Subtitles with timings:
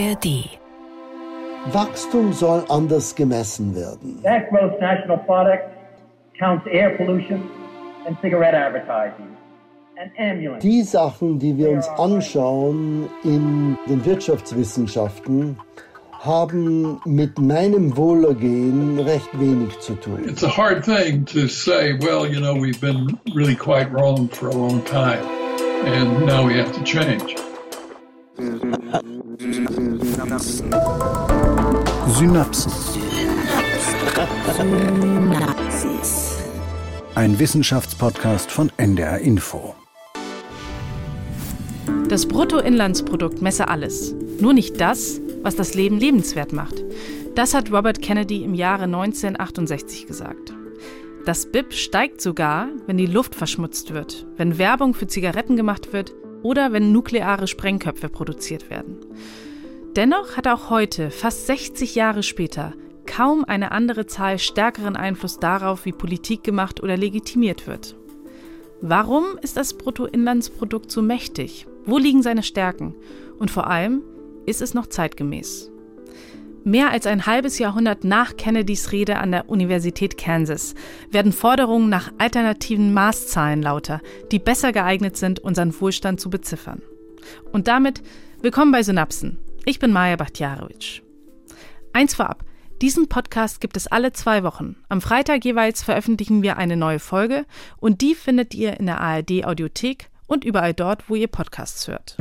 [0.00, 0.48] ARD.
[1.72, 4.22] Wachstum soll anders gemessen werden.
[4.22, 5.68] That gross national product
[6.38, 7.50] counts air pollution
[8.06, 9.36] and cigarette advertising.
[10.00, 10.62] and ambulance.
[10.62, 15.58] Die Sachen, die wir uns anschauen in den Wirtschaftswissenschaften,
[16.12, 20.24] haben mit meinem Wohlergehen recht wenig zu tun.
[20.26, 24.48] It's a hard thing to say, well, you know, we've been really quite wrong for
[24.48, 25.22] a long time
[25.84, 27.36] and now we have to change.
[32.08, 32.72] Synapsen.
[37.14, 39.76] Ein Wissenschaftspodcast von NDR Info.
[42.08, 46.82] Das Bruttoinlandsprodukt messe alles, nur nicht das, was das Leben lebenswert macht.
[47.36, 50.52] Das hat Robert Kennedy im Jahre 1968 gesagt.
[51.26, 56.12] Das BIP steigt sogar, wenn die Luft verschmutzt wird, wenn Werbung für Zigaretten gemacht wird
[56.42, 58.96] oder wenn nukleare Sprengköpfe produziert werden.
[59.96, 62.74] Dennoch hat auch heute, fast 60 Jahre später,
[63.06, 67.96] kaum eine andere Zahl stärkeren Einfluss darauf, wie Politik gemacht oder legitimiert wird.
[68.80, 71.66] Warum ist das Bruttoinlandsprodukt so mächtig?
[71.84, 72.94] Wo liegen seine Stärken?
[73.38, 74.02] Und vor allem,
[74.46, 75.69] ist es noch zeitgemäß?
[76.64, 80.74] Mehr als ein halbes Jahrhundert nach Kennedys Rede an der Universität Kansas
[81.10, 86.82] werden Forderungen nach alternativen Maßzahlen lauter, die besser geeignet sind, unseren Wohlstand zu beziffern.
[87.50, 88.02] Und damit
[88.42, 89.38] willkommen bei Synapsen.
[89.64, 91.00] Ich bin Maja Bachtjarowitsch.
[91.94, 92.44] Eins vorab.
[92.82, 94.76] Diesen Podcast gibt es alle zwei Wochen.
[94.88, 97.46] Am Freitag jeweils veröffentlichen wir eine neue Folge
[97.78, 102.16] und die findet ihr in der ARD Audiothek und überall dort, wo ihr Podcasts hört.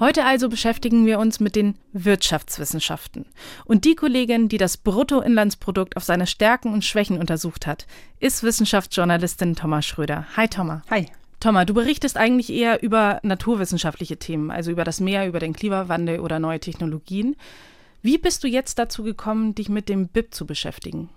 [0.00, 3.26] Heute also beschäftigen wir uns mit den Wirtschaftswissenschaften.
[3.66, 7.86] Und die Kollegin, die das Bruttoinlandsprodukt auf seine Stärken und Schwächen untersucht hat,
[8.18, 10.26] ist Wissenschaftsjournalistin Thomas Schröder.
[10.38, 10.80] Hi Thomas.
[10.88, 11.04] Hi.
[11.38, 16.20] Thomas, du berichtest eigentlich eher über naturwissenschaftliche Themen, also über das Meer, über den Klimawandel
[16.20, 17.36] oder neue Technologien.
[18.00, 21.10] Wie bist du jetzt dazu gekommen, dich mit dem BIP zu beschäftigen?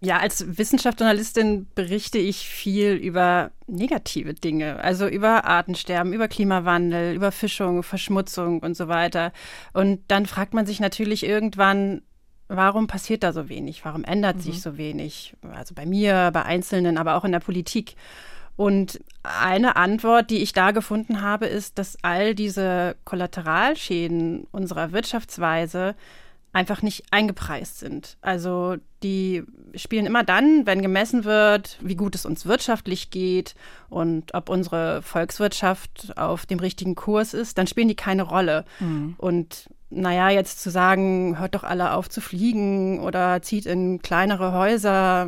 [0.00, 7.32] Ja, als Wissenschaftsjournalistin berichte ich viel über negative Dinge, also über Artensterben, über Klimawandel, über
[7.32, 9.32] Fischung, Verschmutzung und so weiter.
[9.72, 12.02] Und dann fragt man sich natürlich irgendwann,
[12.46, 13.84] warum passiert da so wenig?
[13.84, 14.40] Warum ändert mhm.
[14.42, 15.34] sich so wenig?
[15.52, 17.96] Also bei mir, bei Einzelnen, aber auch in der Politik.
[18.54, 25.96] Und eine Antwort, die ich da gefunden habe, ist, dass all diese Kollateralschäden unserer Wirtschaftsweise
[26.52, 28.16] einfach nicht eingepreist sind.
[28.20, 29.44] Also die
[29.74, 33.54] spielen immer dann, wenn gemessen wird, wie gut es uns wirtschaftlich geht
[33.88, 38.64] und ob unsere Volkswirtschaft auf dem richtigen Kurs ist, dann spielen die keine Rolle.
[38.80, 39.14] Mhm.
[39.18, 44.52] Und naja, jetzt zu sagen, hört doch alle auf zu fliegen oder zieht in kleinere
[44.52, 45.26] Häuser,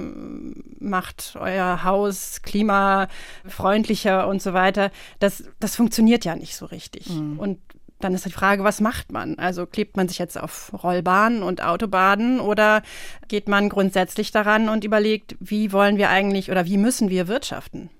[0.78, 7.09] macht euer Haus klimafreundlicher und so weiter, das, das funktioniert ja nicht so richtig.
[7.09, 7.38] Mhm.
[7.38, 7.59] Und
[8.00, 9.38] dann ist die Frage, was macht man?
[9.38, 12.82] Also klebt man sich jetzt auf Rollbahnen und Autobahnen oder
[13.28, 17.90] geht man grundsätzlich daran und überlegt, wie wollen wir eigentlich oder wie müssen wir wirtschaften?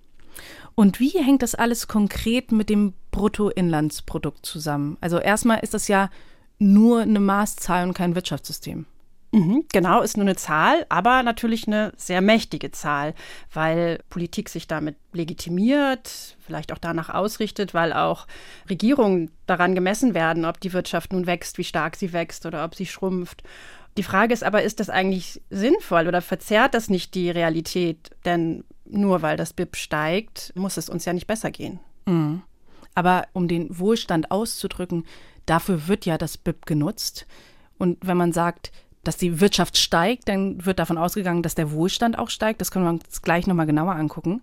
[0.75, 4.97] Und wie hängt das alles konkret mit dem Bruttoinlandsprodukt zusammen?
[5.01, 6.11] Also erstmal ist das ja
[6.59, 8.87] nur eine Maßzahl und kein Wirtschaftssystem.
[9.33, 13.15] Mhm, genau, ist nur eine Zahl, aber natürlich eine sehr mächtige Zahl,
[13.53, 18.27] weil Politik sich damit legitimiert, vielleicht auch danach ausrichtet, weil auch
[18.69, 22.75] Regierungen daran gemessen werden, ob die Wirtschaft nun wächst, wie stark sie wächst oder ob
[22.75, 23.45] sie schrumpft.
[23.97, 28.11] Die Frage ist aber, ist das eigentlich sinnvoll oder verzerrt das nicht die Realität?
[28.25, 31.79] Denn nur weil das BIP steigt, muss es uns ja nicht besser gehen.
[32.07, 32.43] Mhm.
[32.95, 35.07] Aber um den Wohlstand auszudrücken,
[35.47, 37.27] dafür wird ja das BIP genutzt.
[37.79, 38.73] Und wenn man sagt,
[39.05, 42.61] dass die Wirtschaft steigt, dann wird davon ausgegangen, dass der Wohlstand auch steigt.
[42.61, 44.43] Das können wir uns gleich nochmal genauer angucken.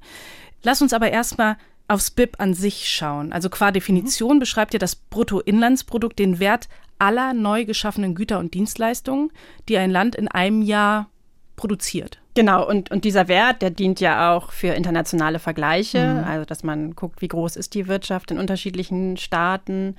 [0.64, 1.58] Lass uns aber erstmal
[1.88, 3.32] aufs BIP an sich schauen.
[3.32, 4.40] Also qua Definition mhm.
[4.40, 6.68] beschreibt ja das Bruttoinlandsprodukt den Wert
[7.00, 9.32] aller neu geschaffenen Güter und Dienstleistungen,
[9.70, 11.10] die ein Land in einem Jahr
[11.56, 12.20] produziert.
[12.34, 16.24] Genau, und, und dieser Wert, der dient ja auch für internationale Vergleiche, mhm.
[16.24, 19.96] also dass man guckt, wie groß ist die Wirtschaft in unterschiedlichen Staaten,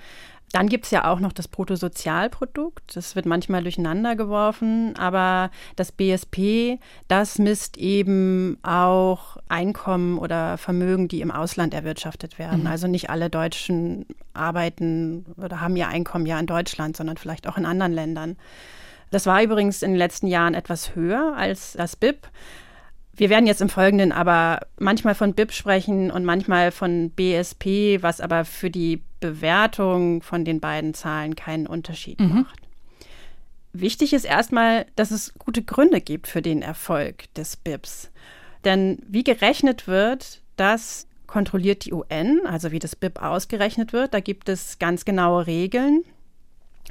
[0.52, 2.96] dann gibt es ja auch noch das Bruttosozialprodukt.
[2.96, 11.08] Das wird manchmal durcheinander geworfen, aber das BSP, das misst eben auch Einkommen oder Vermögen,
[11.08, 12.62] die im Ausland erwirtschaftet werden.
[12.62, 12.66] Mhm.
[12.66, 17.58] Also nicht alle Deutschen arbeiten oder haben ihr Einkommen ja in Deutschland, sondern vielleicht auch
[17.58, 18.36] in anderen Ländern.
[19.10, 22.28] Das war übrigens in den letzten Jahren etwas höher als das BIP.
[23.14, 28.20] Wir werden jetzt im Folgenden aber manchmal von BIP sprechen und manchmal von BSP, was
[28.20, 32.42] aber für die Bewertung von den beiden Zahlen keinen Unterschied mhm.
[32.42, 32.60] macht.
[33.72, 38.10] Wichtig ist erstmal, dass es gute Gründe gibt für den Erfolg des BIPs.
[38.64, 44.14] Denn wie gerechnet wird, das kontrolliert die UN, also wie das BIP ausgerechnet wird.
[44.14, 46.02] Da gibt es ganz genaue Regeln.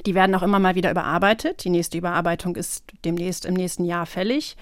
[0.06, 1.64] Die werden auch immer mal wieder überarbeitet.
[1.64, 4.56] Die nächste Überarbeitung ist demnächst im nächsten Jahr fällig.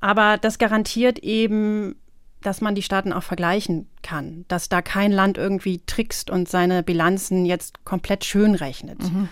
[0.00, 1.96] Aber das garantiert eben,
[2.42, 6.82] dass man die Staaten auch vergleichen kann, dass da kein Land irgendwie trickst und seine
[6.82, 9.02] Bilanzen jetzt komplett schön rechnet.
[9.02, 9.28] Mhm.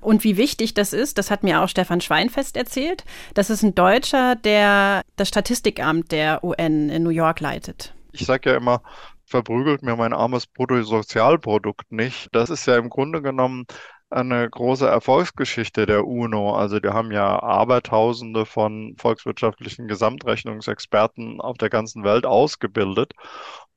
[0.00, 3.04] Und wie wichtig das ist, das hat mir auch Stefan Schweinfest erzählt.
[3.34, 7.94] Das ist ein Deutscher, der das Statistikamt der UN in New York leitet.
[8.12, 8.82] Ich sage ja immer,
[9.24, 12.28] verprügelt mir mein armes Bruttosozialprodukt nicht.
[12.32, 13.66] Das ist ja im Grunde genommen
[14.10, 16.54] eine große Erfolgsgeschichte der UNO.
[16.54, 23.12] Also die haben ja Abertausende von volkswirtschaftlichen Gesamtrechnungsexperten auf der ganzen Welt ausgebildet.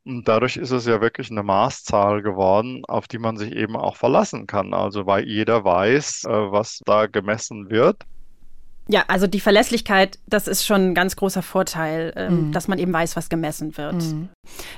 [0.04, 3.96] Und dadurch ist es ja wirklich eine Maßzahl geworden, auf die man sich eben auch
[3.96, 4.74] verlassen kann.
[4.74, 8.04] Also weil jeder weiß, äh, was da gemessen wird.
[8.88, 12.52] Ja, also die Verlässlichkeit, das ist schon ein ganz großer Vorteil, ähm, mhm.
[12.52, 13.96] dass man eben weiß, was gemessen wird.
[13.96, 14.30] Mhm.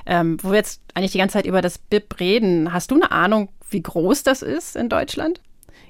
[0.06, 3.10] Ähm, wo wir jetzt eigentlich die ganze Zeit über das BIP reden, hast du eine
[3.10, 5.40] Ahnung, wie groß das ist in Deutschland?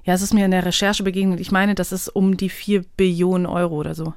[0.05, 1.41] Ja, es ist mir in der Recherche begegnet.
[1.41, 4.15] Ich meine, das ist um die 4 Billionen Euro oder so.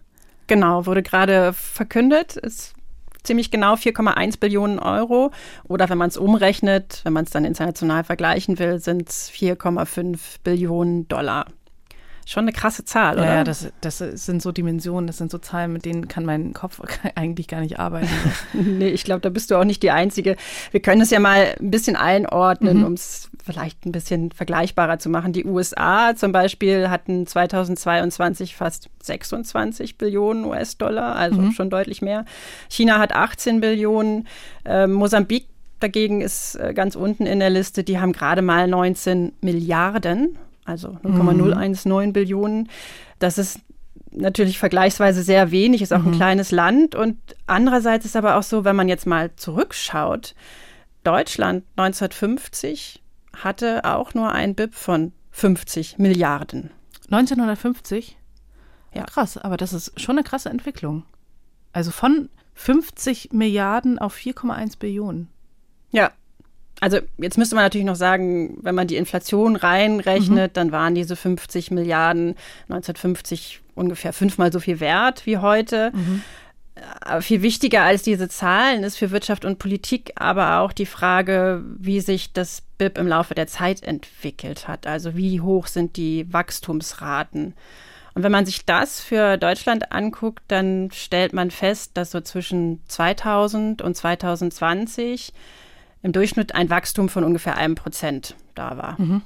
[0.48, 2.36] Genau, wurde gerade verkündet.
[2.36, 2.74] Ist
[3.24, 5.32] ziemlich genau 4,1 Billionen Euro.
[5.66, 10.18] Oder wenn man es umrechnet, wenn man es dann international vergleichen will, sind es 4,5
[10.44, 11.48] Billionen Dollar
[12.28, 13.36] schon eine krasse Zahl, oder?
[13.36, 16.82] Ja, das, das sind so Dimensionen, das sind so Zahlen, mit denen kann mein Kopf
[17.16, 18.10] eigentlich gar nicht arbeiten.
[18.54, 20.36] nee, ich glaube, da bist du auch nicht die Einzige.
[20.72, 22.86] Wir können es ja mal ein bisschen einordnen, mhm.
[22.86, 25.32] um es vielleicht ein bisschen vergleichbarer zu machen.
[25.32, 31.52] Die USA zum Beispiel hatten 2022 fast 26 Billionen US-Dollar, also mhm.
[31.54, 32.26] schon deutlich mehr.
[32.68, 34.28] China hat 18 Billionen.
[34.66, 35.48] Äh, Mosambik
[35.80, 37.86] dagegen ist äh, ganz unten in der Liste.
[37.86, 42.14] Die haben gerade mal 19 Milliarden also 0,019 mhm.
[42.14, 42.70] Billionen.
[43.20, 43.60] Das ist
[44.12, 46.10] natürlich vergleichsweise sehr wenig, ist auch mhm.
[46.10, 46.96] ein kleines Land.
[46.96, 50.36] Und andererseits ist aber auch so, wenn man jetzt mal zurückschaut,
[51.04, 53.02] Deutschland 1950
[53.34, 56.72] hatte auch nur ein BIP von 50 Milliarden.
[57.10, 58.18] 1950?
[58.94, 59.06] Ja.
[59.06, 61.04] Krass, aber das ist schon eine krasse Entwicklung.
[61.72, 65.30] Also von 50 Milliarden auf 4,1 Billionen.
[65.92, 66.12] Ja,
[66.80, 70.54] also jetzt müsste man natürlich noch sagen, wenn man die Inflation reinrechnet, mhm.
[70.54, 72.36] dann waren diese 50 Milliarden
[72.70, 75.92] 1950 ungefähr fünfmal so viel wert wie heute.
[75.94, 76.24] Mhm.
[77.02, 81.64] Aber viel wichtiger als diese Zahlen ist für Wirtschaft und Politik aber auch die Frage,
[81.80, 84.86] wie sich das BIP im Laufe der Zeit entwickelt hat.
[84.86, 87.56] Also wie hoch sind die Wachstumsraten?
[88.14, 92.82] Und wenn man sich das für Deutschland anguckt, dann stellt man fest, dass so zwischen
[92.88, 95.34] 2000 und 2020
[96.02, 99.00] im Durchschnitt ein Wachstum von ungefähr einem Prozent da war.
[99.00, 99.22] Mhm.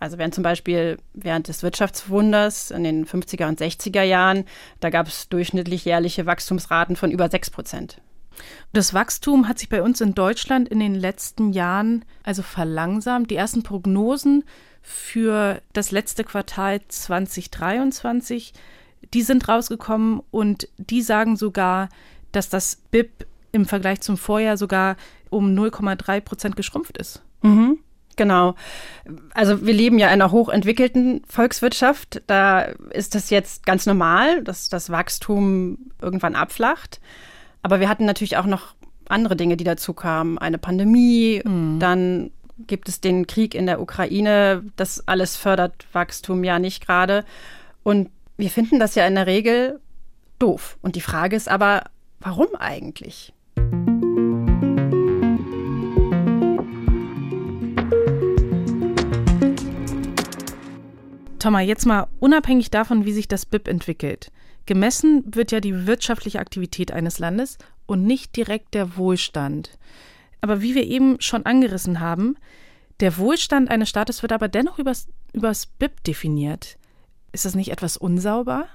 [0.00, 4.44] Also während zum Beispiel während des Wirtschaftswunders in den 50er und 60er Jahren,
[4.80, 8.02] da gab es durchschnittlich jährliche Wachstumsraten von über 6 Prozent.
[8.72, 13.30] Das Wachstum hat sich bei uns in Deutschland in den letzten Jahren also verlangsamt.
[13.30, 14.44] Die ersten Prognosen
[14.82, 18.52] für das letzte Quartal 2023,
[19.14, 21.88] die sind rausgekommen und die sagen sogar,
[22.32, 24.96] dass das BIP im Vergleich zum Vorjahr sogar
[25.30, 27.22] um 0,3 Prozent geschrumpft ist.
[27.42, 27.78] Mhm.
[28.16, 28.54] Genau.
[29.32, 32.22] Also wir leben ja in einer hochentwickelten Volkswirtschaft.
[32.26, 37.00] Da ist das jetzt ganz normal, dass das Wachstum irgendwann abflacht.
[37.62, 38.74] Aber wir hatten natürlich auch noch
[39.08, 40.38] andere Dinge, die dazu kamen.
[40.38, 41.78] Eine Pandemie, mhm.
[41.80, 44.62] dann gibt es den Krieg in der Ukraine.
[44.76, 47.24] Das alles fördert Wachstum ja nicht gerade.
[47.82, 49.80] Und wir finden das ja in der Regel
[50.38, 50.78] doof.
[50.82, 51.84] Und die Frage ist aber,
[52.20, 53.33] warum eigentlich?
[61.44, 64.32] Thomas, jetzt mal unabhängig davon, wie sich das BIP entwickelt.
[64.64, 69.76] Gemessen wird ja die wirtschaftliche Aktivität eines Landes und nicht direkt der Wohlstand.
[70.40, 72.38] Aber wie wir eben schon angerissen haben,
[73.00, 76.78] der Wohlstand eines Staates wird aber dennoch übers, übers BIP definiert.
[77.32, 78.66] Ist das nicht etwas unsauber?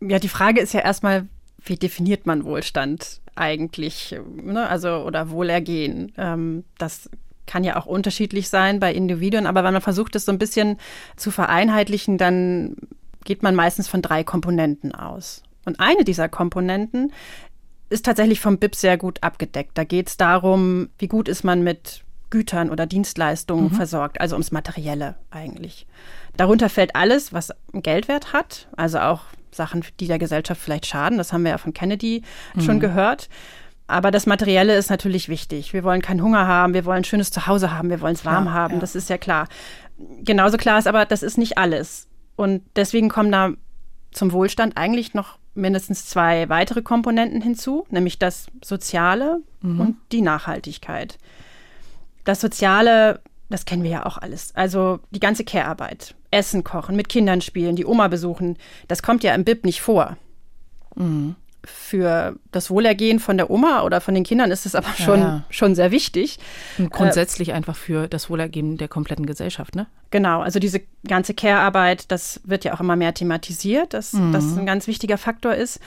[0.00, 1.28] Ja, die Frage ist ja erstmal,
[1.64, 4.18] wie definiert man Wohlstand eigentlich?
[4.42, 4.68] Ne?
[4.68, 6.10] Also, oder Wohlergehen.
[6.16, 7.08] Ähm, das
[7.48, 10.78] kann ja auch unterschiedlich sein bei Individuen, aber wenn man versucht, es so ein bisschen
[11.16, 12.76] zu vereinheitlichen, dann
[13.24, 15.42] geht man meistens von drei Komponenten aus.
[15.64, 17.12] Und eine dieser Komponenten
[17.90, 19.76] ist tatsächlich vom BIP sehr gut abgedeckt.
[19.76, 23.74] Da geht es darum, wie gut ist man mit Gütern oder Dienstleistungen mhm.
[23.74, 25.86] versorgt, also ums Materielle eigentlich.
[26.36, 31.18] Darunter fällt alles, was Geldwert hat, also auch Sachen, die der Gesellschaft vielleicht schaden.
[31.18, 32.22] Das haben wir ja von Kennedy
[32.54, 32.60] mhm.
[32.60, 33.28] schon gehört.
[33.88, 35.72] Aber das Materielle ist natürlich wichtig.
[35.72, 38.44] Wir wollen keinen Hunger haben, wir wollen ein schönes Zuhause haben, wir wollen es warm
[38.44, 38.80] ja, haben, ja.
[38.80, 39.48] das ist ja klar.
[40.20, 42.06] Genauso klar ist aber, das ist nicht alles.
[42.36, 43.52] Und deswegen kommen da
[44.12, 49.80] zum Wohlstand eigentlich noch mindestens zwei weitere Komponenten hinzu, nämlich das Soziale mhm.
[49.80, 51.18] und die Nachhaltigkeit.
[52.24, 54.54] Das Soziale, das kennen wir ja auch alles.
[54.54, 59.34] Also die ganze Care-Arbeit, Essen kochen, mit Kindern spielen, die Oma besuchen, das kommt ja
[59.34, 60.18] im BIP nicht vor.
[60.94, 65.20] Mhm für das Wohlergehen von der Oma oder von den Kindern ist es aber schon,
[65.20, 65.44] ja, ja.
[65.50, 66.38] schon sehr wichtig.
[66.78, 69.86] Und grundsätzlich äh, einfach für das Wohlergehen der kompletten Gesellschaft, ne?
[70.10, 74.32] Genau, also diese ganze Care-Arbeit, das wird ja auch immer mehr thematisiert, dass mhm.
[74.32, 75.80] das ein ganz wichtiger Faktor ist.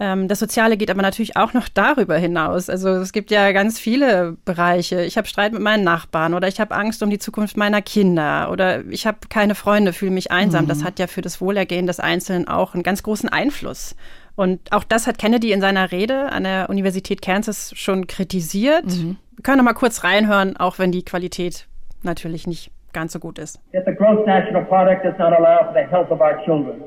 [0.00, 2.70] Ähm, das Soziale geht aber natürlich auch noch darüber hinaus.
[2.70, 5.04] Also es gibt ja ganz viele Bereiche.
[5.04, 8.50] Ich habe Streit mit meinen Nachbarn oder ich habe Angst um die Zukunft meiner Kinder
[8.50, 10.64] oder ich habe keine Freunde, fühle mich einsam.
[10.64, 10.68] Mhm.
[10.68, 13.94] Das hat ja für das Wohlergehen des Einzelnen auch einen ganz großen Einfluss.
[14.38, 18.84] Und auch das hat Kennedy in seiner Rede an der Universität Kansas schon kritisiert.
[18.84, 19.16] Mhm.
[19.34, 21.66] Wir können noch mal kurz reinhören, auch wenn die Qualität
[22.04, 23.58] natürlich nicht ganz so gut ist.
[23.72, 26.84] That the gross national product does not allow for the health of our children,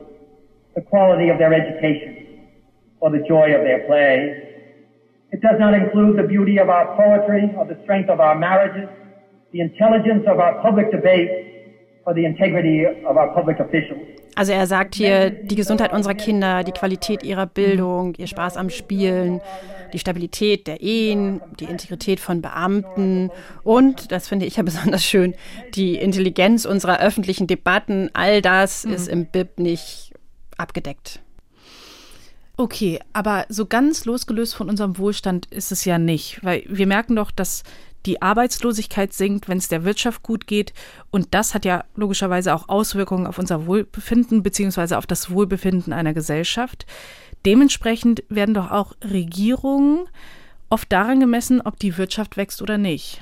[0.75, 2.15] the quality of their education,
[3.01, 4.31] or the joy of their play.
[5.33, 8.87] It does not include the beauty of our poetry, or the strength of our marriages,
[9.51, 11.29] the intelligence of our public debate,
[12.05, 14.20] or the integrity of our public officials.
[14.35, 18.69] Also er sagt hier, die Gesundheit unserer Kinder, die Qualität ihrer Bildung, ihr Spaß am
[18.69, 19.41] Spielen,
[19.93, 23.29] die Stabilität der Ehen, die Integrität von Beamten
[23.63, 25.35] und, das finde ich ja besonders schön,
[25.75, 28.93] die Intelligenz unserer öffentlichen Debatten, all das mhm.
[28.93, 30.13] ist im BIP nicht
[30.57, 31.19] abgedeckt.
[32.57, 37.15] Okay, aber so ganz losgelöst von unserem Wohlstand ist es ja nicht, weil wir merken
[37.15, 37.63] doch, dass
[38.05, 40.73] die Arbeitslosigkeit sinkt, wenn es der Wirtschaft gut geht.
[41.11, 46.13] Und das hat ja logischerweise auch Auswirkungen auf unser Wohlbefinden beziehungsweise auf das Wohlbefinden einer
[46.13, 46.85] Gesellschaft.
[47.45, 50.07] Dementsprechend werden doch auch Regierungen
[50.69, 53.21] oft daran gemessen, ob die Wirtschaft wächst oder nicht.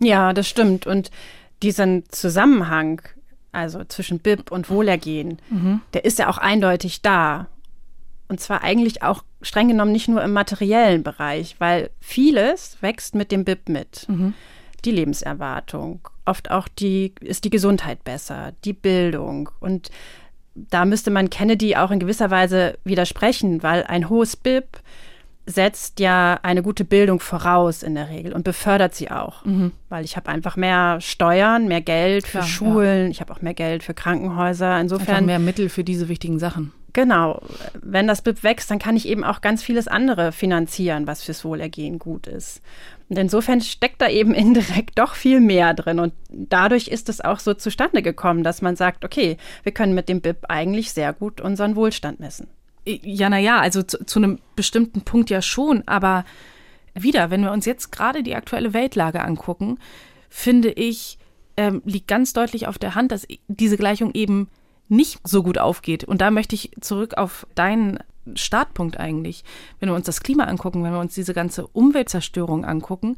[0.00, 0.86] Ja, das stimmt.
[0.86, 1.10] Und
[1.62, 3.00] diesen Zusammenhang,
[3.52, 5.80] also zwischen BIP und Wohlergehen, mhm.
[5.94, 7.46] der ist ja auch eindeutig da.
[8.28, 13.30] Und zwar eigentlich auch streng genommen nicht nur im materiellen Bereich, weil vieles wächst mit
[13.30, 14.08] dem BIP mit.
[14.08, 14.34] Mhm.
[14.84, 19.50] Die Lebenserwartung, oft auch die, ist die Gesundheit besser, die Bildung.
[19.60, 19.90] Und
[20.54, 24.80] da müsste man Kennedy auch in gewisser Weise widersprechen, weil ein hohes BIP
[25.46, 29.72] setzt ja eine gute Bildung voraus in der Regel und befördert sie auch, mhm.
[29.90, 33.10] weil ich habe einfach mehr Steuern, mehr Geld für Klar, Schulen, ja.
[33.10, 34.80] ich habe auch mehr Geld für Krankenhäuser.
[34.80, 36.72] Insofern einfach mehr Mittel für diese wichtigen Sachen.
[36.94, 37.42] Genau.
[37.82, 41.44] Wenn das BIP wächst, dann kann ich eben auch ganz vieles andere finanzieren, was fürs
[41.44, 42.62] Wohlergehen gut ist.
[43.08, 45.98] Und insofern steckt da eben indirekt doch viel mehr drin.
[45.98, 50.08] Und dadurch ist es auch so zustande gekommen, dass man sagt, okay, wir können mit
[50.08, 52.46] dem BIP eigentlich sehr gut unseren Wohlstand messen.
[52.86, 55.82] Ja, naja, also zu, zu einem bestimmten Punkt ja schon.
[55.86, 56.24] Aber
[56.94, 59.78] wieder, wenn wir uns jetzt gerade die aktuelle Weltlage angucken,
[60.28, 61.18] finde ich,
[61.56, 64.48] ähm, liegt ganz deutlich auf der Hand, dass diese Gleichung eben
[64.88, 66.04] nicht so gut aufgeht.
[66.04, 67.98] Und da möchte ich zurück auf deinen
[68.34, 69.44] Startpunkt eigentlich.
[69.80, 73.16] Wenn wir uns das Klima angucken, wenn wir uns diese ganze Umweltzerstörung angucken,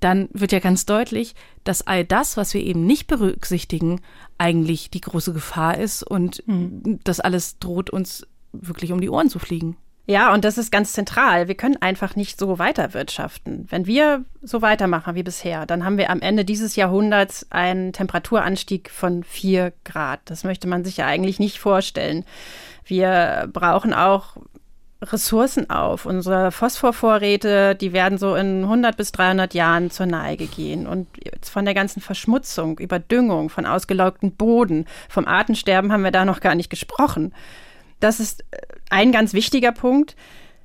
[0.00, 4.00] dann wird ja ganz deutlich, dass all das, was wir eben nicht berücksichtigen,
[4.38, 7.00] eigentlich die große Gefahr ist und mhm.
[7.04, 9.76] das alles droht uns wirklich um die Ohren zu fliegen.
[10.08, 11.48] Ja, und das ist ganz zentral.
[11.48, 13.66] Wir können einfach nicht so weiterwirtschaften.
[13.70, 18.88] Wenn wir so weitermachen wie bisher, dann haben wir am Ende dieses Jahrhunderts einen Temperaturanstieg
[18.88, 20.20] von vier Grad.
[20.26, 22.24] Das möchte man sich ja eigentlich nicht vorstellen.
[22.84, 24.36] Wir brauchen auch
[25.02, 26.06] Ressourcen auf.
[26.06, 30.86] Unsere Phosphorvorräte, die werden so in 100 bis 300 Jahren zur Neige gehen.
[30.86, 31.08] Und
[31.42, 36.54] von der ganzen Verschmutzung, Überdüngung, von ausgelaugten Boden, vom Artensterben haben wir da noch gar
[36.54, 37.34] nicht gesprochen.
[38.00, 38.58] Das ist äh,
[38.90, 40.16] ein ganz wichtiger Punkt.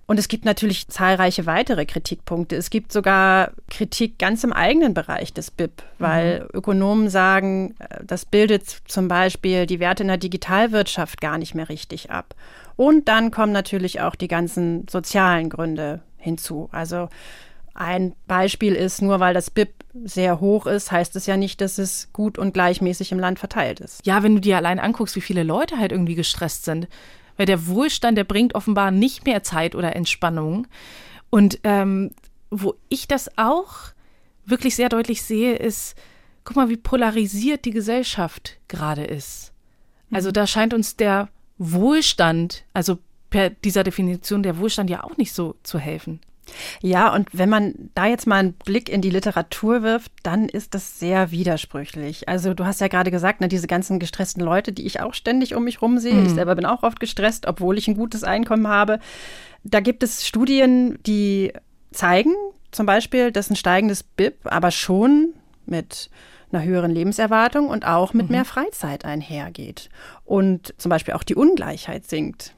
[0.08, 2.58] Und es gibt natürlich zahlreiche weitere Kritikpunkte.
[2.58, 6.48] Es gibt sogar Kritik ganz im eigenen Bereich des BIP, weil mhm.
[6.54, 11.70] Ökonomen sagen, äh, das bildet zum Beispiel die Werte in der Digitalwirtschaft gar nicht mehr
[11.70, 12.36] richtig ab.
[12.76, 16.68] Und dann kommen natürlich auch die ganzen sozialen Gründe hinzu.
[16.72, 17.08] Also
[17.74, 19.70] ein Beispiel ist, nur weil das BIP
[20.04, 23.80] sehr hoch ist, heißt es ja nicht, dass es gut und gleichmäßig im Land verteilt
[23.80, 24.06] ist.
[24.06, 26.88] Ja, wenn du dir allein anguckst, wie viele Leute halt irgendwie gestresst sind.
[27.38, 30.68] Weil der Wohlstand, der bringt offenbar nicht mehr Zeit oder Entspannung.
[31.30, 32.12] Und ähm,
[32.50, 33.76] wo ich das auch
[34.46, 35.96] wirklich sehr deutlich sehe, ist,
[36.44, 39.54] guck mal, wie polarisiert die Gesellschaft gerade ist.
[40.12, 40.34] Also mhm.
[40.34, 45.56] da scheint uns der Wohlstand, also per dieser Definition der Wohlstand ja auch nicht so
[45.64, 46.20] zu helfen.
[46.82, 50.74] Ja, und wenn man da jetzt mal einen Blick in die Literatur wirft, dann ist
[50.74, 52.28] das sehr widersprüchlich.
[52.28, 55.56] Also du hast ja gerade gesagt, ne, diese ganzen gestressten Leute, die ich auch ständig
[55.56, 56.14] um mich rum sehe.
[56.14, 56.26] Mhm.
[56.26, 59.00] Ich selber bin auch oft gestresst, obwohl ich ein gutes Einkommen habe.
[59.64, 61.54] Da gibt es Studien, die
[61.92, 62.34] zeigen
[62.72, 65.34] zum Beispiel, dass ein steigendes BIP aber schon
[65.66, 66.10] mit
[66.52, 68.34] einer höheren Lebenserwartung und auch mit mhm.
[68.34, 69.90] mehr Freizeit einhergeht.
[70.26, 72.56] Und zum Beispiel auch die Ungleichheit sinkt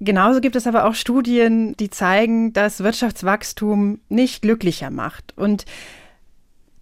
[0.00, 5.36] Genauso gibt es aber auch Studien, die zeigen, dass Wirtschaftswachstum nicht glücklicher macht.
[5.36, 5.66] Und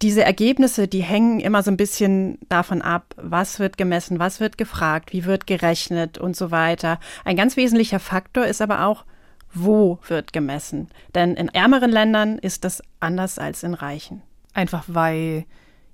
[0.01, 4.57] diese Ergebnisse, die hängen immer so ein bisschen davon ab, was wird gemessen, was wird
[4.57, 6.99] gefragt, wie wird gerechnet und so weiter.
[7.25, 9.03] Ein ganz wesentlicher Faktor ist aber auch,
[9.53, 10.87] wo wird gemessen.
[11.13, 14.21] Denn in ärmeren Ländern ist das anders als in reichen.
[14.53, 15.43] Einfach weil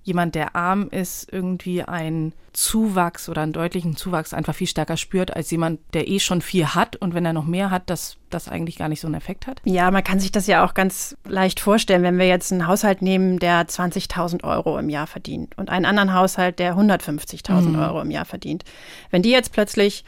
[0.05, 5.35] jemand, der arm ist, irgendwie einen Zuwachs oder einen deutlichen Zuwachs einfach viel stärker spürt
[5.35, 8.47] als jemand, der eh schon viel hat und wenn er noch mehr hat, dass das
[8.47, 9.61] eigentlich gar nicht so einen Effekt hat?
[9.65, 13.01] Ja, man kann sich das ja auch ganz leicht vorstellen, wenn wir jetzt einen Haushalt
[13.01, 17.79] nehmen, der 20.000 Euro im Jahr verdient und einen anderen Haushalt, der 150.000 mhm.
[17.79, 18.63] Euro im Jahr verdient.
[19.09, 20.05] Wenn die jetzt plötzlich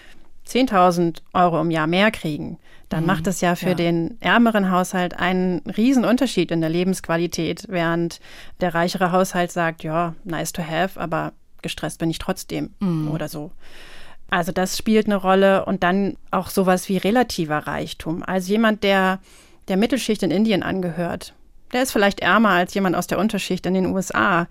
[0.47, 3.07] 10.000 Euro im Jahr mehr kriegen, dann mhm.
[3.07, 3.75] macht es ja für ja.
[3.75, 8.19] den ärmeren Haushalt einen riesen Unterschied in der Lebensqualität, während
[8.61, 13.11] der reichere Haushalt sagt, ja, nice to have, aber gestresst bin ich trotzdem mhm.
[13.11, 13.51] oder so.
[14.29, 18.23] Also das spielt eine Rolle und dann auch sowas wie relativer Reichtum.
[18.23, 19.19] Also jemand, der
[19.67, 21.33] der Mittelschicht in Indien angehört,
[21.73, 24.47] der ist vielleicht ärmer als jemand aus der Unterschicht in den USA,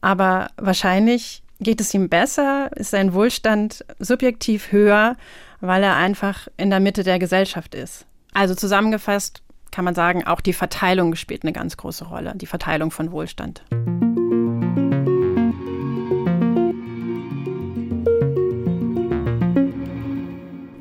[0.00, 5.16] aber wahrscheinlich geht es ihm besser, ist sein Wohlstand subjektiv höher
[5.60, 8.06] weil er einfach in der Mitte der Gesellschaft ist.
[8.32, 12.90] Also zusammengefasst kann man sagen, auch die Verteilung spielt eine ganz große Rolle, die Verteilung
[12.90, 13.62] von Wohlstand.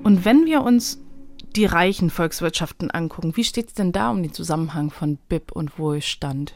[0.03, 1.00] Und wenn wir uns
[1.55, 5.79] die reichen Volkswirtschaften angucken, wie steht es denn da um den Zusammenhang von BIP und
[5.79, 6.53] Wohlstand?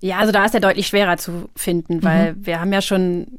[0.00, 2.46] Ja, also da ist er deutlich schwerer zu finden, weil mhm.
[2.46, 3.38] wir haben ja schon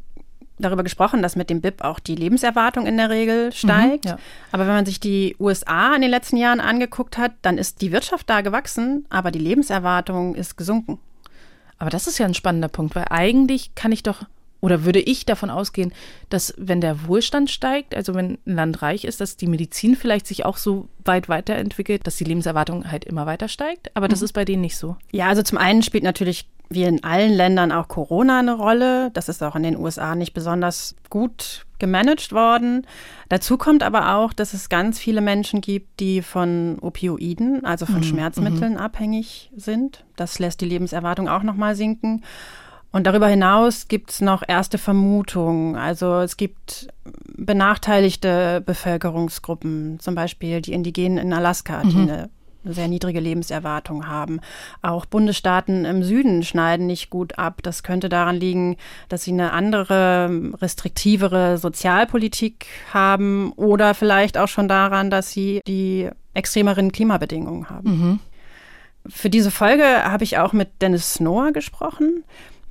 [0.59, 4.05] darüber gesprochen, dass mit dem BIP auch die Lebenserwartung in der Regel steigt.
[4.05, 4.17] Mhm, ja.
[4.51, 7.91] Aber wenn man sich die USA in den letzten Jahren angeguckt hat, dann ist die
[7.91, 10.99] Wirtschaft da gewachsen, aber die Lebenserwartung ist gesunken.
[11.77, 14.23] Aber das ist ja ein spannender Punkt, weil eigentlich kann ich doch
[14.59, 15.93] oder würde ich davon ausgehen,
[16.29, 20.25] dass wenn der Wohlstand steigt, also wenn ein Land reich ist, dass die Medizin vielleicht
[20.25, 23.95] sich auch so weit weiterentwickelt, dass die Lebenserwartung halt immer weiter steigt.
[23.95, 24.25] Aber das mhm.
[24.25, 24.95] ist bei denen nicht so.
[25.11, 29.11] Ja, also zum einen spielt natürlich wie in allen Ländern auch Corona eine Rolle.
[29.11, 32.85] Das ist auch in den USA nicht besonders gut gemanagt worden.
[33.29, 37.97] Dazu kommt aber auch, dass es ganz viele Menschen gibt, die von Opioiden, also von
[37.97, 38.03] mhm.
[38.03, 38.79] Schmerzmitteln mhm.
[38.79, 40.05] abhängig sind.
[40.15, 42.23] Das lässt die Lebenserwartung auch nochmal sinken.
[42.91, 45.75] Und darüber hinaus gibt es noch erste Vermutungen.
[45.75, 46.87] Also es gibt
[47.35, 52.09] benachteiligte Bevölkerungsgruppen, zum Beispiel die Indigenen in Alaska, die mhm.
[52.09, 52.29] eine
[52.63, 54.39] sehr niedrige Lebenserwartung haben.
[54.81, 57.59] Auch Bundesstaaten im Süden schneiden nicht gut ab.
[57.63, 58.77] Das könnte daran liegen,
[59.09, 60.29] dass sie eine andere,
[60.61, 67.89] restriktivere Sozialpolitik haben oder vielleicht auch schon daran, dass sie die extremeren Klimabedingungen haben.
[67.89, 68.19] Mhm.
[69.07, 72.23] Für diese Folge habe ich auch mit Dennis Snower gesprochen.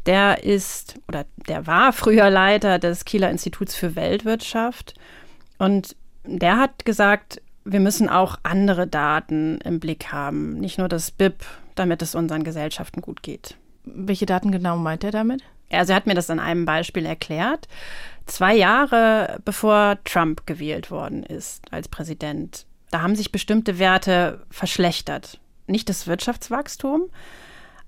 [0.05, 4.95] Der ist oder der war früher Leiter des Kieler Instituts für Weltwirtschaft
[5.59, 11.11] und der hat gesagt, wir müssen auch andere Daten im Blick haben, nicht nur das
[11.11, 13.57] BIP, damit es unseren Gesellschaften gut geht.
[13.85, 15.43] Welche Daten genau meint er damit?
[15.71, 17.67] Also er hat mir das an einem Beispiel erklärt.
[18.25, 25.41] Zwei Jahre bevor Trump gewählt worden ist als Präsident, da haben sich bestimmte Werte verschlechtert.
[25.67, 27.11] Nicht das Wirtschaftswachstum,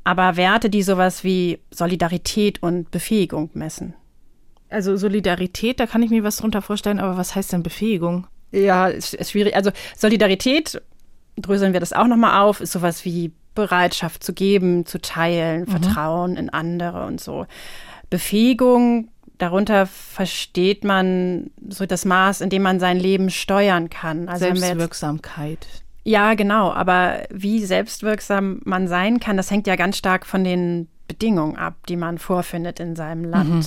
[0.03, 3.95] aber Werte, die sowas wie Solidarität und Befähigung messen.
[4.69, 8.27] Also Solidarität, da kann ich mir was drunter vorstellen, aber was heißt denn Befähigung?
[8.53, 9.55] Ja, ist, ist schwierig.
[9.55, 10.81] Also Solidarität,
[11.37, 15.67] dröseln wir das auch nochmal auf, ist sowas wie Bereitschaft zu geben, zu teilen, mhm.
[15.67, 17.47] Vertrauen in andere und so.
[18.11, 19.09] Befähigung,
[19.39, 24.29] darunter versteht man so das Maß, in dem man sein Leben steuern kann.
[24.29, 25.67] Also Selbstwirksamkeit.
[26.05, 26.73] ja, genau.
[26.73, 31.75] Aber wie selbstwirksam man sein kann, das hängt ja ganz stark von den Bedingungen ab,
[31.88, 33.51] die man vorfindet in seinem Land.
[33.51, 33.64] Mhm.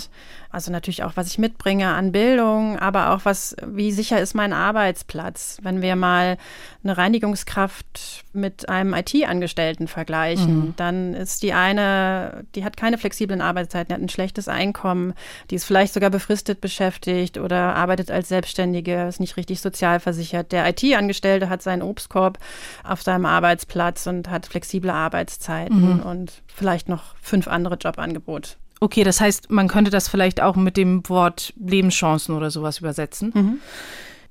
[0.51, 4.51] Also natürlich auch, was ich mitbringe an Bildung, aber auch was, wie sicher ist mein
[4.53, 5.57] Arbeitsplatz?
[5.61, 6.37] Wenn wir mal
[6.83, 10.73] eine Reinigungskraft mit einem IT-Angestellten vergleichen, mhm.
[10.75, 15.13] dann ist die eine, die hat keine flexiblen Arbeitszeiten, die hat ein schlechtes Einkommen,
[15.49, 20.51] die ist vielleicht sogar befristet beschäftigt oder arbeitet als Selbstständige, ist nicht richtig sozialversichert.
[20.51, 22.37] Der IT-Angestellte hat seinen Obstkorb
[22.83, 25.99] auf seinem Arbeitsplatz und hat flexible Arbeitszeiten mhm.
[26.01, 28.51] und vielleicht noch fünf andere Jobangebote.
[28.79, 33.31] Okay, das heißt, man könnte das vielleicht auch mit dem Wort Lebenschancen oder sowas übersetzen.
[33.33, 33.59] Mhm.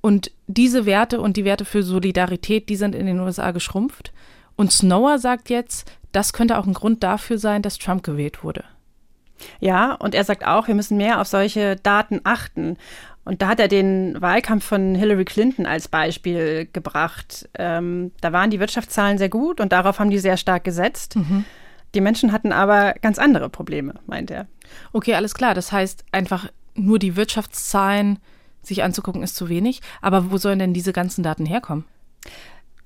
[0.01, 4.13] Und diese Werte und die Werte für Solidarität, die sind in den USA geschrumpft.
[4.57, 8.65] Und Snower sagt jetzt, das könnte auch ein Grund dafür sein, dass Trump gewählt wurde.
[9.61, 12.77] Ja, und er sagt auch, wir müssen mehr auf solche Daten achten.
[13.25, 17.49] Und da hat er den Wahlkampf von Hillary Clinton als Beispiel gebracht.
[17.55, 21.17] Ähm, da waren die Wirtschaftszahlen sehr gut und darauf haben die sehr stark gesetzt.
[21.17, 21.45] Mhm.
[21.95, 24.47] Die Menschen hatten aber ganz andere Probleme, meint er.
[24.93, 25.55] Okay, alles klar.
[25.55, 28.19] Das heißt einfach nur die Wirtschaftszahlen
[28.63, 29.81] sich anzugucken, ist zu wenig.
[30.01, 31.85] Aber wo sollen denn diese ganzen Daten herkommen?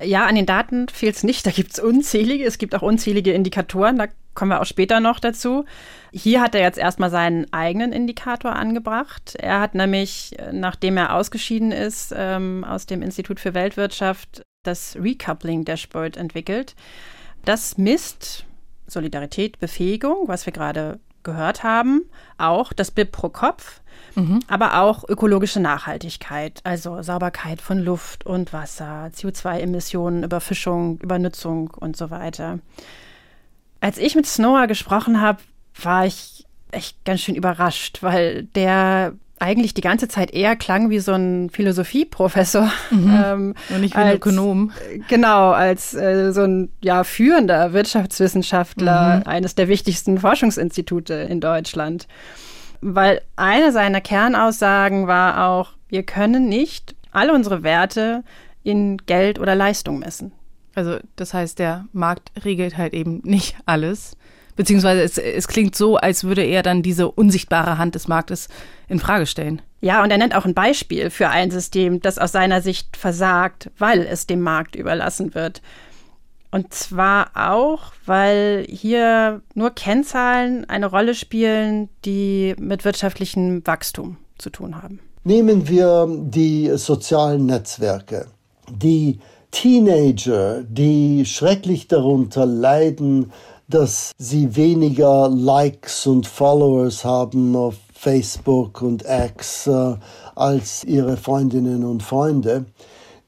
[0.02, 1.46] Ja, an den Daten fehlt es nicht.
[1.46, 2.44] Da gibt es unzählige.
[2.44, 3.98] Es gibt auch unzählige Indikatoren.
[3.98, 5.64] Da kommen wir auch später noch dazu.
[6.12, 9.36] Hier hat er jetzt erstmal seinen eigenen Indikator angebracht.
[9.36, 15.64] Er hat nämlich, nachdem er ausgeschieden ist ähm, aus dem Institut für Weltwirtschaft, das Recoupling
[15.64, 16.74] Dashboard entwickelt.
[17.44, 18.46] Das misst
[18.86, 22.02] Solidarität, Befähigung, was wir gerade gehört haben,
[22.38, 23.80] auch das BIP pro Kopf,
[24.14, 24.40] mhm.
[24.46, 32.10] aber auch ökologische Nachhaltigkeit, also Sauberkeit von Luft und Wasser, CO2-Emissionen, Überfischung, Übernutzung und so
[32.10, 32.60] weiter.
[33.80, 35.40] Als ich mit Snower gesprochen habe,
[35.82, 41.00] war ich echt ganz schön überrascht, weil der eigentlich die ganze Zeit eher klang wie
[41.00, 42.70] so ein Philosophieprofessor.
[42.90, 43.04] Mhm.
[43.24, 44.72] Ähm, Und nicht wie ein als, Ökonom.
[45.08, 49.22] Genau, als äh, so ein ja, führender Wirtschaftswissenschaftler mhm.
[49.26, 52.08] eines der wichtigsten Forschungsinstitute in Deutschland.
[52.80, 58.24] Weil eine seiner Kernaussagen war auch, wir können nicht alle unsere Werte
[58.62, 60.32] in Geld oder Leistung messen.
[60.74, 64.16] Also das heißt, der Markt regelt halt eben nicht alles.
[64.56, 68.48] Beziehungsweise es, es klingt so, als würde er dann diese unsichtbare Hand des Marktes
[68.88, 69.62] in Frage stellen.
[69.80, 73.70] Ja, und er nennt auch ein Beispiel für ein System, das aus seiner Sicht versagt,
[73.78, 75.60] weil es dem Markt überlassen wird.
[76.50, 84.50] Und zwar auch, weil hier nur Kennzahlen eine Rolle spielen, die mit wirtschaftlichem Wachstum zu
[84.50, 85.00] tun haben.
[85.24, 88.26] Nehmen wir die sozialen Netzwerke.
[88.70, 89.18] Die
[89.50, 93.32] Teenager, die schrecklich darunter leiden,
[93.68, 99.94] dass sie weniger Likes und Followers haben auf Facebook und X äh,
[100.34, 102.66] als ihre Freundinnen und Freunde,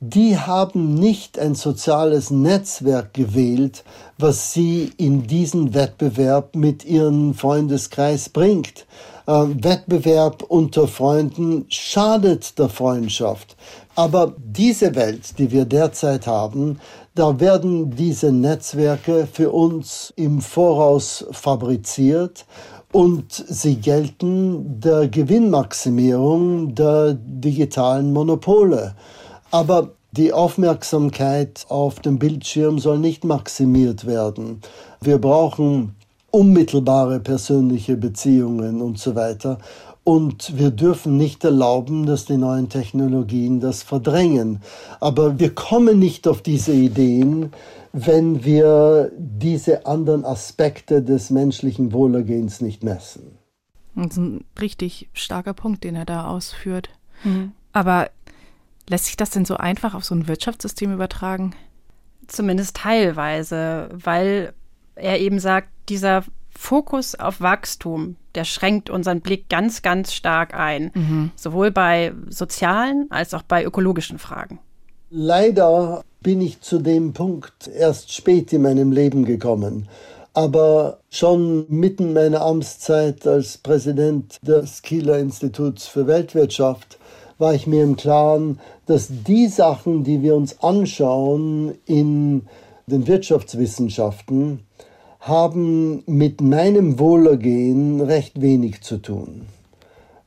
[0.00, 3.82] die haben nicht ein soziales Netzwerk gewählt,
[4.18, 8.86] was sie in diesen Wettbewerb mit ihrem Freundeskreis bringt.
[9.26, 13.56] Äh, Wettbewerb unter Freunden schadet der Freundschaft.
[13.94, 16.78] Aber diese Welt, die wir derzeit haben,
[17.16, 22.44] da werden diese Netzwerke für uns im Voraus fabriziert
[22.92, 28.94] und sie gelten der Gewinnmaximierung der digitalen Monopole.
[29.50, 34.60] Aber die Aufmerksamkeit auf dem Bildschirm soll nicht maximiert werden.
[35.00, 35.94] Wir brauchen
[36.30, 39.56] unmittelbare persönliche Beziehungen und so weiter.
[40.06, 44.60] Und wir dürfen nicht erlauben, dass die neuen Technologien das verdrängen.
[45.00, 47.52] Aber wir kommen nicht auf diese Ideen,
[47.92, 53.36] wenn wir diese anderen Aspekte des menschlichen Wohlergehens nicht messen.
[53.96, 56.88] Das ist ein richtig starker Punkt, den er da ausführt.
[57.24, 57.50] Mhm.
[57.72, 58.08] Aber
[58.88, 61.52] lässt sich das denn so einfach auf so ein Wirtschaftssystem übertragen?
[62.28, 64.52] Zumindest teilweise, weil
[64.94, 66.22] er eben sagt, dieser
[66.58, 70.90] Fokus auf Wachstum, der schränkt unseren Blick ganz, ganz stark ein.
[70.94, 71.30] Mhm.
[71.36, 74.58] Sowohl bei sozialen als auch bei ökologischen Fragen.
[75.10, 79.88] Leider bin ich zu dem Punkt erst spät in meinem Leben gekommen.
[80.34, 86.98] Aber schon mitten meiner Amtszeit als Präsident des Kieler Instituts für Weltwirtschaft
[87.38, 92.42] war ich mir im Klaren, dass die Sachen, die wir uns anschauen in
[92.86, 94.60] den Wirtschaftswissenschaften,
[95.26, 99.46] haben mit meinem Wohlergehen recht wenig zu tun.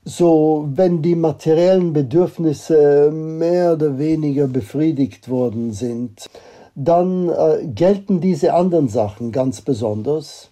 [0.04, 6.30] So, wenn die materiellen Bedürfnisse mehr oder weniger befriedigt worden sind,
[6.76, 10.52] dann äh, gelten diese anderen Sachen ganz besonders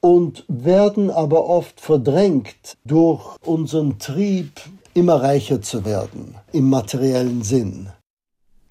[0.00, 4.52] und werden aber oft verdrängt durch unseren Trieb,
[4.94, 7.90] immer reicher zu werden im materiellen Sinn.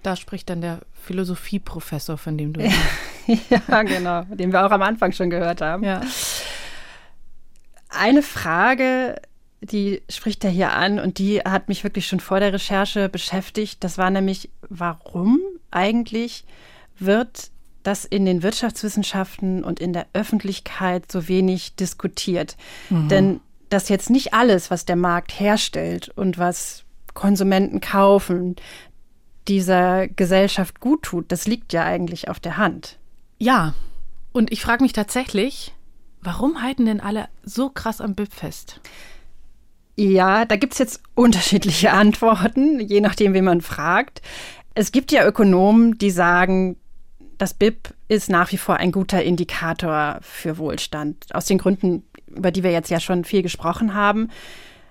[0.03, 2.61] Da spricht dann der Philosophieprofessor, von dem du.
[3.49, 5.83] ja, genau, den wir auch am Anfang schon gehört haben.
[5.83, 6.01] Ja.
[7.89, 9.15] Eine Frage,
[9.61, 13.83] die spricht er hier an und die hat mich wirklich schon vor der Recherche beschäftigt.
[13.83, 15.39] Das war nämlich, warum
[15.71, 16.45] eigentlich
[16.99, 17.51] wird
[17.83, 22.57] das in den Wirtschaftswissenschaften und in der Öffentlichkeit so wenig diskutiert?
[22.89, 23.09] Mhm.
[23.09, 28.55] Denn dass jetzt nicht alles, was der Markt herstellt und was Konsumenten kaufen,
[29.47, 32.99] dieser Gesellschaft gut tut, das liegt ja eigentlich auf der Hand.
[33.37, 33.73] Ja,
[34.31, 35.73] und ich frage mich tatsächlich,
[36.21, 38.79] warum halten denn alle so krass am BIP fest?
[39.95, 44.21] Ja, da gibt es jetzt unterschiedliche Antworten, je nachdem, wen man fragt.
[44.75, 46.77] Es gibt ja Ökonomen, die sagen,
[47.37, 51.25] das BIP ist nach wie vor ein guter Indikator für Wohlstand.
[51.33, 54.29] Aus den Gründen, über die wir jetzt ja schon viel gesprochen haben.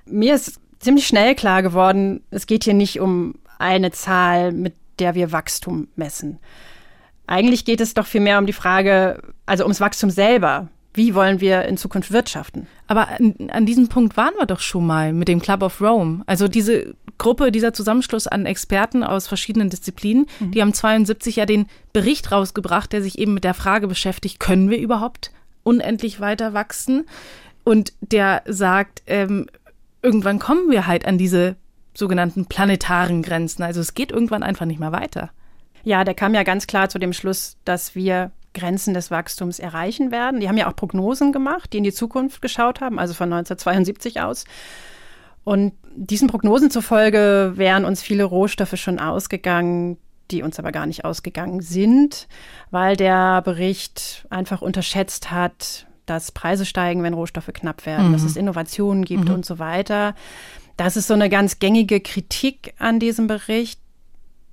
[0.06, 5.14] Mir ist ziemlich schnell klar geworden, es geht hier nicht um eine Zahl, mit der
[5.14, 6.38] wir Wachstum messen.
[7.26, 10.68] Eigentlich geht es doch vielmehr um die Frage, also ums Wachstum selber.
[10.94, 12.66] wie wollen wir in Zukunft wirtschaften.
[12.86, 16.22] Aber an, an, diesem Punkt waren wir doch schon mal mit dem Club of Rome.
[16.24, 20.52] Also diese Gruppe, dieser Zusammenschluss an Experten aus verschiedenen Disziplinen, mhm.
[20.52, 24.70] die haben 72 ja den Bericht rausgebracht, der sich eben mit der Frage beschäftigt, können
[24.70, 25.32] wir überhaupt
[25.64, 27.04] unendlich weiter wachsen?
[27.62, 29.48] Und der sagt, ähm,
[30.00, 31.56] irgendwann kommen wir halt an diese
[31.94, 33.62] sogenannten planetaren Grenzen.
[33.62, 35.30] Also es geht irgendwann einfach nicht mehr weiter.
[35.86, 40.10] Ja, der kam ja ganz klar zu dem Schluss, dass wir Grenzen des Wachstums erreichen
[40.10, 40.40] werden.
[40.40, 44.20] Die haben ja auch Prognosen gemacht, die in die Zukunft geschaut haben, also von 1972
[44.20, 44.46] aus.
[45.44, 49.96] Und diesen Prognosen zufolge wären uns viele Rohstoffe schon ausgegangen,
[50.32, 52.26] die uns aber gar nicht ausgegangen sind,
[52.72, 58.12] weil der Bericht einfach unterschätzt hat, dass Preise steigen, wenn Rohstoffe knapp werden, mhm.
[58.12, 59.36] dass es Innovationen gibt mhm.
[59.36, 60.16] und so weiter.
[60.76, 63.78] Das ist so eine ganz gängige Kritik an diesem Bericht.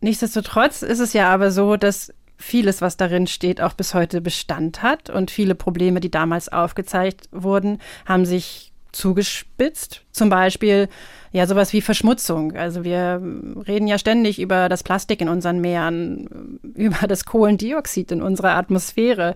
[0.03, 4.83] Nichtsdestotrotz ist es ja aber so, dass vieles, was darin steht, auch bis heute Bestand
[4.83, 10.01] hat und viele Probleme, die damals aufgezeigt wurden, haben sich zugespitzt.
[10.11, 10.89] Zum Beispiel
[11.31, 12.53] ja sowas wie Verschmutzung.
[12.57, 13.21] Also wir
[13.65, 19.35] reden ja ständig über das Plastik in unseren Meeren, über das Kohlendioxid in unserer Atmosphäre.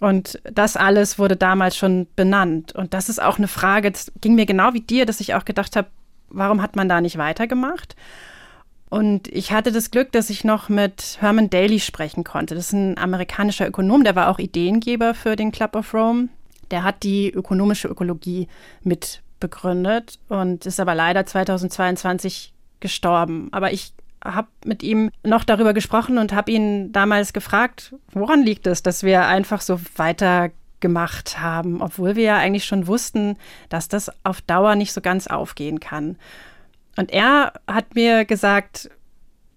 [0.00, 2.74] Und das alles wurde damals schon benannt.
[2.74, 5.46] Und das ist auch eine Frage, das ging mir genau wie dir, dass ich auch
[5.46, 5.88] gedacht habe,
[6.28, 7.96] warum hat man da nicht weitergemacht?
[8.90, 12.54] Und ich hatte das Glück, dass ich noch mit Herman Daly sprechen konnte.
[12.54, 16.28] Das ist ein amerikanischer Ökonom, der war auch Ideengeber für den Club of Rome.
[16.70, 18.48] Der hat die ökonomische Ökologie
[18.82, 23.48] mit begründet und ist aber leider 2022 gestorben.
[23.52, 23.92] Aber ich
[24.24, 29.02] habe mit ihm noch darüber gesprochen und habe ihn damals gefragt, woran liegt es, dass
[29.02, 33.36] wir einfach so weitergemacht haben, obwohl wir ja eigentlich schon wussten,
[33.68, 36.16] dass das auf Dauer nicht so ganz aufgehen kann.
[36.98, 38.90] Und er hat mir gesagt,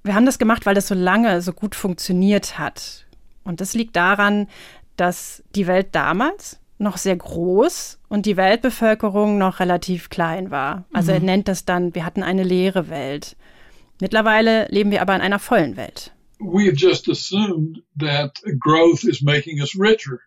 [0.04, 3.08] wir haben das gemacht, weil das so lange so gut funktioniert hat.
[3.44, 4.48] Und das liegt daran,
[4.96, 10.86] dass die Welt damals noch sehr groß und die Weltbevölkerung noch relativ klein war.
[10.94, 11.18] Also mhm.
[11.18, 13.36] er nennt das dann, wir hatten eine leere Welt.
[14.00, 16.14] Mittlerweile leben wir aber in einer vollen Welt.
[16.38, 20.20] We have just assumed that growth is making us richer.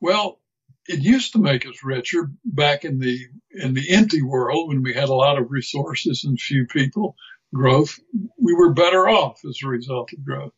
[0.00, 0.38] Well,
[0.86, 3.18] it used to make us richer back in the
[3.50, 7.16] in the empty world when we had a lot of resources and few people
[7.54, 7.98] growth.
[8.38, 10.52] We were better off as a result of growth.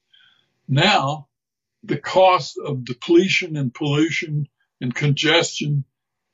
[0.68, 1.28] Now
[1.84, 4.48] the cost of depletion and pollution
[4.80, 5.84] and congestion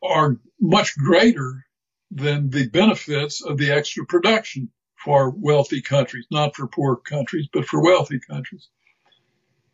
[0.02, 1.66] are much greater
[2.10, 7.66] than the benefits of the extra production for wealthy countries not for poor countries but
[7.66, 8.68] for wealthy countries.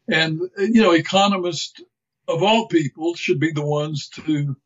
[0.08, 1.80] And you know economists
[2.28, 4.56] of all people, should be the ones to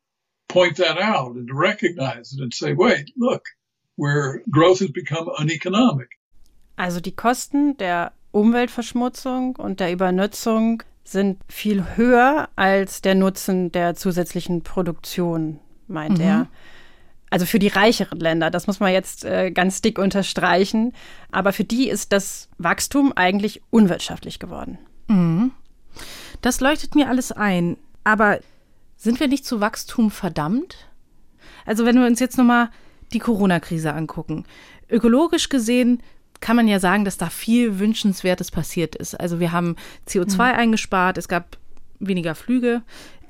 [0.49, 3.43] point that out and to recognize it and say, wait, look,
[3.97, 6.09] where growth has become uneconomic.
[6.77, 13.95] Also die Kosten der Umweltverschmutzung und der Übernutzung sind viel höher als der Nutzen der
[13.95, 16.25] zusätzlichen Produktion, meint mhm.
[16.25, 16.47] er.
[17.31, 20.93] Also für die reicheren Länder, das muss man jetzt äh, ganz dick unterstreichen.
[21.31, 24.79] Aber für die ist das Wachstum eigentlich unwirtschaftlich geworden.
[25.09, 25.53] Mhm.
[26.43, 27.79] Das leuchtet mir alles ein.
[28.05, 28.41] Aber
[28.97, 30.89] sind wir nicht zu Wachstum verdammt?
[31.65, 32.69] Also wenn wir uns jetzt nochmal
[33.13, 34.45] die Corona-Krise angucken.
[34.91, 36.03] Ökologisch gesehen
[36.41, 39.19] kann man ja sagen, dass da viel Wünschenswertes passiert ist.
[39.19, 39.77] Also wir haben
[40.09, 40.41] CO2 mhm.
[40.59, 41.57] eingespart, es gab
[42.01, 42.83] weniger Flüge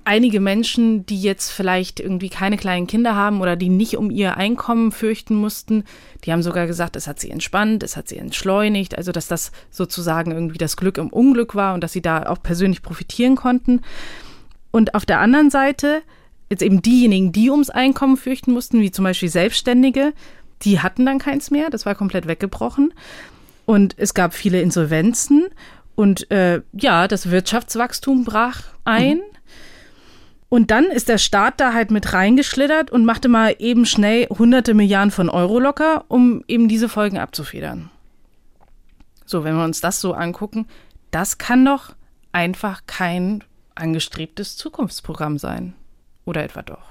[0.04, 4.36] einige Menschen, die jetzt vielleicht irgendwie keine kleinen Kinder haben oder die nicht um ihr
[4.36, 5.84] Einkommen fürchten mussten,
[6.24, 9.52] die haben sogar gesagt, es hat sie entspannt, es hat sie entschleunigt, also dass das
[9.70, 13.80] sozusagen irgendwie das Glück im Unglück war und dass sie da auch persönlich profitieren konnten.
[14.70, 16.02] Und auf der anderen Seite
[16.50, 20.12] jetzt eben diejenigen, die ums Einkommen fürchten mussten, wie zum Beispiel Selbstständige,
[20.62, 22.94] die hatten dann keins mehr, das war komplett weggebrochen.
[23.64, 25.46] Und es gab viele Insolvenzen
[25.94, 29.18] und äh, ja, das Wirtschaftswachstum brach ein.
[29.18, 29.31] Mhm.
[30.52, 34.74] Und dann ist der Staat da halt mit reingeschlittert und machte mal eben schnell hunderte
[34.74, 37.88] Milliarden von Euro locker, um eben diese Folgen abzufedern.
[39.24, 40.66] So, wenn wir uns das so angucken,
[41.10, 41.94] das kann doch
[42.32, 43.42] einfach kein
[43.76, 45.72] angestrebtes Zukunftsprogramm sein.
[46.26, 46.84] Oder etwa doch?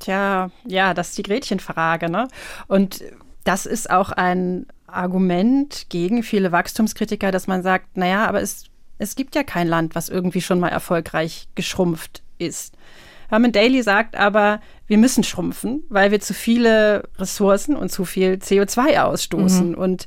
[0.00, 2.28] Tja, ja, das ist die Gretchenfrage, ne?
[2.66, 3.04] Und
[3.44, 8.64] das ist auch ein Argument gegen viele Wachstumskritiker, dass man sagt, naja, aber es,
[8.96, 12.74] es gibt ja kein Land, was irgendwie schon mal erfolgreich geschrumpft ist.
[13.32, 18.34] Herman Daly sagt aber, wir müssen schrumpfen, weil wir zu viele Ressourcen und zu viel
[18.34, 19.70] CO2 ausstoßen.
[19.70, 19.74] Mhm.
[19.74, 20.04] Und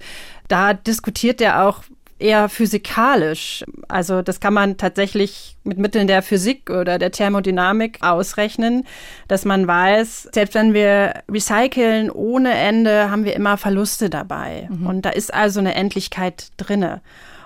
[0.47, 1.81] da diskutiert er auch
[2.19, 3.65] eher physikalisch.
[3.87, 8.85] Also das kann man tatsächlich mit Mitteln der Physik oder der Thermodynamik ausrechnen,
[9.27, 14.69] dass man weiß, selbst wenn wir recyceln ohne Ende, haben wir immer Verluste dabei.
[14.69, 14.85] Mhm.
[14.85, 17.01] Und da ist also eine Endlichkeit drinne.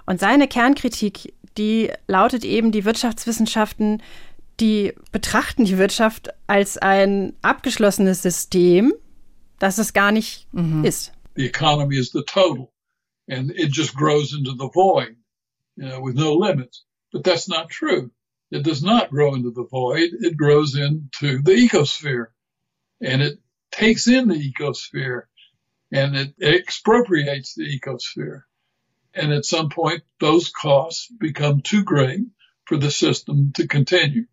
[0.06, 4.02] Und seine Kernkritik, die lautet eben, die Wirtschaftswissenschaften
[4.60, 8.94] die betrachten die Wirtschaft als ein abgeschlossenes System,
[9.60, 10.84] das es gar nicht mhm.
[10.84, 11.12] ist.
[11.36, 12.72] The economy is the total
[13.30, 15.16] and it just grows into the void
[15.76, 16.84] you know, with no limits.
[17.12, 18.12] But that's not true.
[18.52, 20.10] It does not grow into the void.
[20.12, 22.28] It grows into the ecosphere
[23.02, 23.40] and it
[23.72, 25.24] takes in the ecosphere
[25.92, 28.44] and it expropriates the ecosphere.
[29.14, 32.22] And at some point, those costs become too great
[32.66, 34.26] for the system to continue.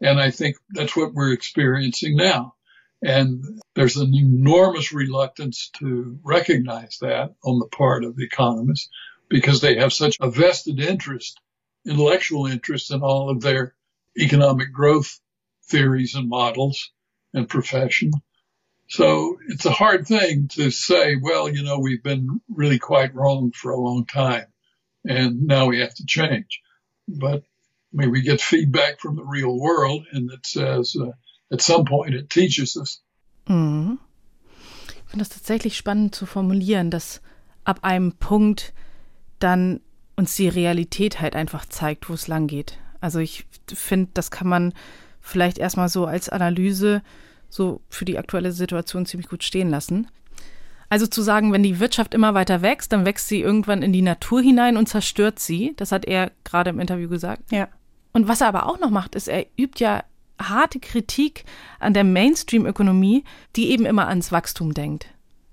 [0.00, 2.54] And I think that's what we're experiencing now.
[3.02, 8.88] And there's an enormous reluctance to recognize that on the part of the economists
[9.28, 11.40] because they have such a vested interest,
[11.86, 13.74] intellectual interest in all of their
[14.18, 15.20] economic growth
[15.64, 16.90] theories and models
[17.34, 18.10] and profession.
[18.88, 23.52] So it's a hard thing to say, well, you know, we've been really quite wrong
[23.52, 24.46] for a long time
[25.04, 26.60] and now we have to change.
[27.06, 27.42] But
[27.92, 31.12] I mean, we get feedback from the real world and it says, uh,
[31.52, 33.02] at some point it teaches us.
[33.46, 33.98] Mhm.
[34.88, 37.22] Ich finde das tatsächlich spannend zu formulieren, dass
[37.64, 38.74] ab einem Punkt
[39.38, 39.80] dann
[40.16, 42.78] uns die Realität halt einfach zeigt, wo es lang geht.
[43.00, 44.74] Also ich finde, das kann man
[45.20, 47.02] vielleicht erstmal so als Analyse
[47.48, 50.08] so für die aktuelle Situation ziemlich gut stehen lassen.
[50.90, 54.02] Also zu sagen, wenn die Wirtschaft immer weiter wächst, dann wächst sie irgendwann in die
[54.02, 55.74] Natur hinein und zerstört sie.
[55.76, 57.50] Das hat er gerade im Interview gesagt.
[57.52, 57.68] Ja.
[58.12, 60.02] Und was er aber auch noch macht, ist, er übt ja
[60.40, 61.44] harte Kritik
[61.80, 63.24] an der Mainstream-Ökonomie,
[63.56, 65.08] die eben immer ans Wachstum denkt.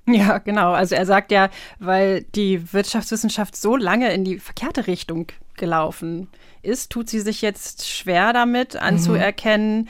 [0.07, 0.71] Ja, genau.
[0.71, 6.27] Also er sagt ja, weil die Wirtschaftswissenschaft so lange in die verkehrte Richtung gelaufen
[6.61, 9.87] ist, tut sie sich jetzt schwer damit anzuerkennen, mhm.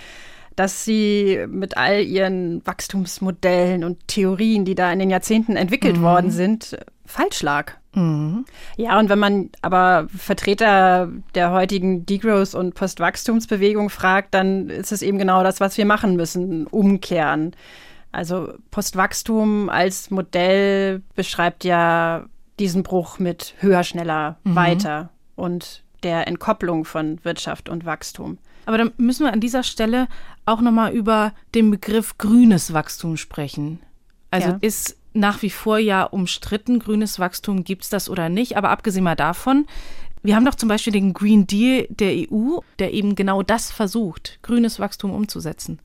[0.56, 6.04] dass sie mit all ihren Wachstumsmodellen und Theorien, die da in den Jahrzehnten entwickelt mhm.
[6.04, 7.74] worden sind, falsch lag.
[7.96, 8.46] Mhm.
[8.78, 15.02] Ja, und wenn man aber Vertreter der heutigen Degrowth- und Postwachstumsbewegung fragt, dann ist es
[15.02, 17.56] eben genau das, was wir machen müssen, umkehren.
[18.12, 22.26] Also Postwachstum als Modell beschreibt ja
[22.60, 24.56] diesen Bruch mit höher, schneller, mhm.
[24.56, 28.38] weiter und der Entkopplung von Wirtschaft und Wachstum.
[28.66, 30.08] Aber dann müssen wir an dieser Stelle
[30.46, 33.80] auch nochmal über den Begriff grünes Wachstum sprechen.
[34.32, 34.58] Also ja.
[34.62, 38.58] ist nach wie vor ja umstritten, grünes Wachstum gibt es das oder nicht.
[38.58, 39.66] Aber abgesehen mal davon,
[40.22, 44.40] wir haben doch zum Beispiel den Green Deal der EU, der eben genau das versucht,
[44.42, 45.80] grünes Wachstum umzusetzen.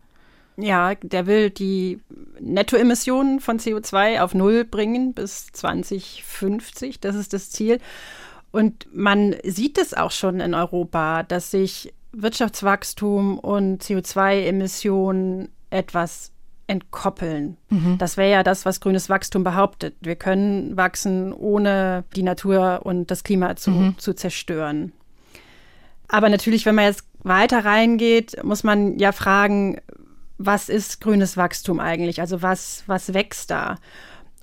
[0.57, 2.01] Ja, der will die
[2.41, 7.01] Nettoemissionen von CO2 auf Null bringen bis 2050.
[7.01, 7.81] Das ist das Ziel.
[8.51, 16.33] Und man sieht es auch schon in Europa, dass sich Wirtschaftswachstum und CO2-Emissionen etwas
[16.71, 17.57] entkoppeln.
[17.69, 17.99] Mhm.
[17.99, 19.97] Das wäre ja das, was grünes Wachstum behauptet.
[20.01, 23.99] Wir können wachsen, ohne die Natur und das Klima zu, mhm.
[23.99, 24.93] zu zerstören.
[26.07, 29.81] Aber natürlich, wenn man jetzt weiter reingeht, muss man ja fragen,
[30.39, 32.21] was ist grünes Wachstum eigentlich?
[32.21, 33.77] Also was, was wächst da?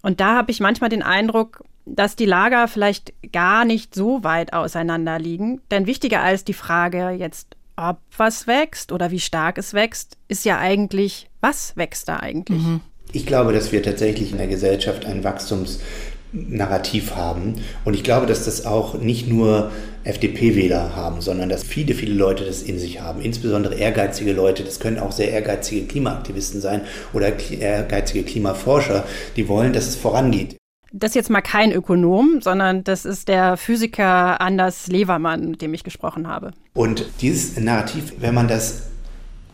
[0.01, 4.51] Und da habe ich manchmal den Eindruck, dass die Lager vielleicht gar nicht so weit
[4.53, 5.61] auseinander liegen.
[5.71, 10.45] Denn wichtiger als die Frage jetzt, ob was wächst oder wie stark es wächst, ist
[10.45, 12.61] ja eigentlich, was wächst da eigentlich?
[12.61, 12.81] Mhm.
[13.13, 17.55] Ich glaube, dass wir tatsächlich in der Gesellschaft ein Wachstumsnarrativ haben.
[17.85, 19.71] Und ich glaube, dass das auch nicht nur
[20.03, 23.21] FDP-Wähler haben, sondern dass viele, viele Leute das in sich haben.
[23.21, 24.63] Insbesondere ehrgeizige Leute.
[24.63, 26.81] Das können auch sehr ehrgeizige Klimaaktivisten sein
[27.13, 29.05] oder ehrgeizige Klimaforscher,
[29.37, 30.57] die wollen, dass es vorangeht.
[30.99, 35.75] Das ist jetzt mal kein Ökonom, sondern das ist der Physiker Anders Levermann, mit dem
[35.75, 36.53] ich gesprochen habe.
[36.73, 38.83] Und dieses Narrativ, wenn man das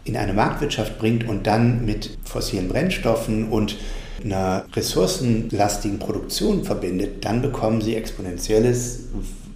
[0.05, 3.75] in eine Marktwirtschaft bringt und dann mit fossilen Brennstoffen und
[4.23, 9.09] einer ressourcenlastigen Produktion verbindet, dann bekommen sie exponentielles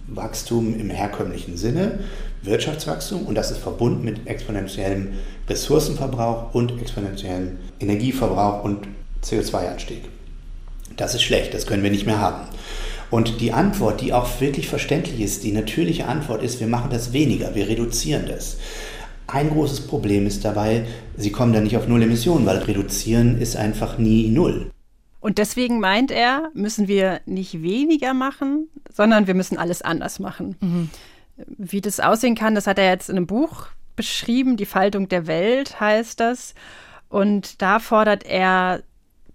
[0.08, 2.00] Wachstum im herkömmlichen Sinne,
[2.42, 5.14] Wirtschaftswachstum und das ist verbunden mit exponentiellem
[5.48, 8.86] Ressourcenverbrauch und exponentiellem Energieverbrauch und
[9.22, 10.02] CO2-Anstieg.
[10.98, 12.48] Das ist schlecht, das können wir nicht mehr haben.
[13.10, 17.12] Und die Antwort, die auch wirklich verständlich ist, die natürliche Antwort ist, wir machen das
[17.12, 18.58] weniger, wir reduzieren das.
[19.26, 23.56] Ein großes Problem ist dabei, sie kommen dann nicht auf Null Emissionen, weil reduzieren ist
[23.56, 24.70] einfach nie Null.
[25.20, 30.56] Und deswegen meint er, müssen wir nicht weniger machen, sondern wir müssen alles anders machen.
[30.60, 30.90] Mhm.
[31.56, 35.26] Wie das aussehen kann, das hat er jetzt in einem Buch beschrieben, Die Faltung der
[35.26, 36.54] Welt heißt das.
[37.08, 38.82] Und da fordert er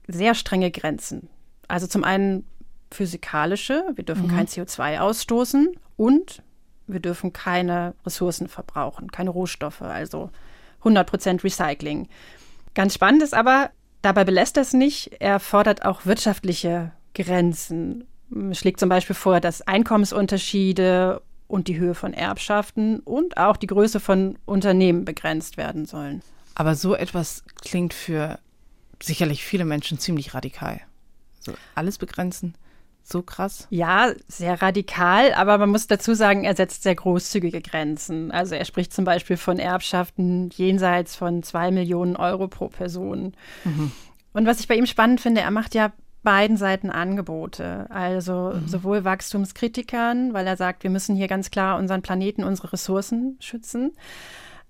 [0.08, 1.28] sehr strenge Grenzen.
[1.74, 2.46] Also zum einen
[2.92, 4.36] physikalische, wir dürfen mhm.
[4.36, 6.44] kein CO2 ausstoßen und
[6.86, 10.30] wir dürfen keine Ressourcen verbrauchen, keine Rohstoffe, also
[10.84, 12.10] 100% Recycling.
[12.76, 13.72] Ganz spannend ist aber,
[14.04, 18.06] dabei belässt er es nicht, er fordert auch wirtschaftliche Grenzen,
[18.52, 24.00] schlägt zum Beispiel vor, dass Einkommensunterschiede und die Höhe von Erbschaften und auch die Größe
[24.00, 26.22] von Unternehmen begrenzt werden sollen.
[26.54, 28.38] Aber so etwas klingt für
[29.02, 30.80] sicherlich viele Menschen ziemlich radikal.
[31.46, 32.56] Also alles begrenzen.
[33.06, 33.68] So krass?
[33.70, 38.32] Ja, sehr radikal, aber man muss dazu sagen, er setzt sehr großzügige Grenzen.
[38.32, 43.34] Also er spricht zum Beispiel von Erbschaften jenseits von zwei Millionen Euro pro Person.
[43.66, 43.92] Mhm.
[44.32, 45.92] Und was ich bei ihm spannend finde, er macht ja
[46.24, 47.88] beiden Seiten Angebote.
[47.90, 48.68] Also mhm.
[48.68, 53.92] sowohl Wachstumskritikern, weil er sagt, wir müssen hier ganz klar unseren Planeten, unsere Ressourcen schützen,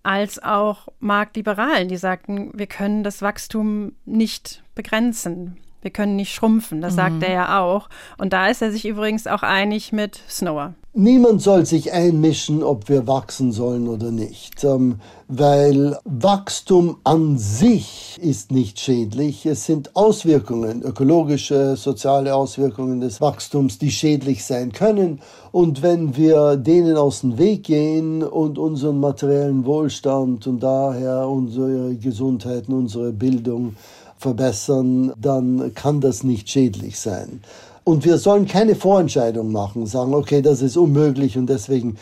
[0.01, 5.59] als auch Marktliberalen, die sagten, wir können das Wachstum nicht begrenzen.
[5.83, 6.97] Wir können nicht schrumpfen, das mhm.
[6.97, 7.89] sagt er ja auch.
[8.17, 10.73] Und da ist er sich übrigens auch einig mit Snower.
[10.95, 18.19] Niemand soll sich einmischen, ob wir wachsen sollen oder nicht, ähm, weil Wachstum an sich
[18.21, 19.47] ist nicht schädlich.
[19.47, 25.19] Es sind Auswirkungen, ökologische, soziale Auswirkungen des Wachstums, die schädlich sein können.
[25.51, 31.95] Und wenn wir denen aus dem Weg gehen und unseren materiellen Wohlstand und daher unsere
[31.95, 33.75] Gesundheit, unsere Bildung
[34.23, 37.41] verbessern, dann kann das nicht schädlich sein.
[37.83, 41.97] Und wir sollen keine Vorentscheidung machen, sagen, okay, das ist unmöglich und deswegen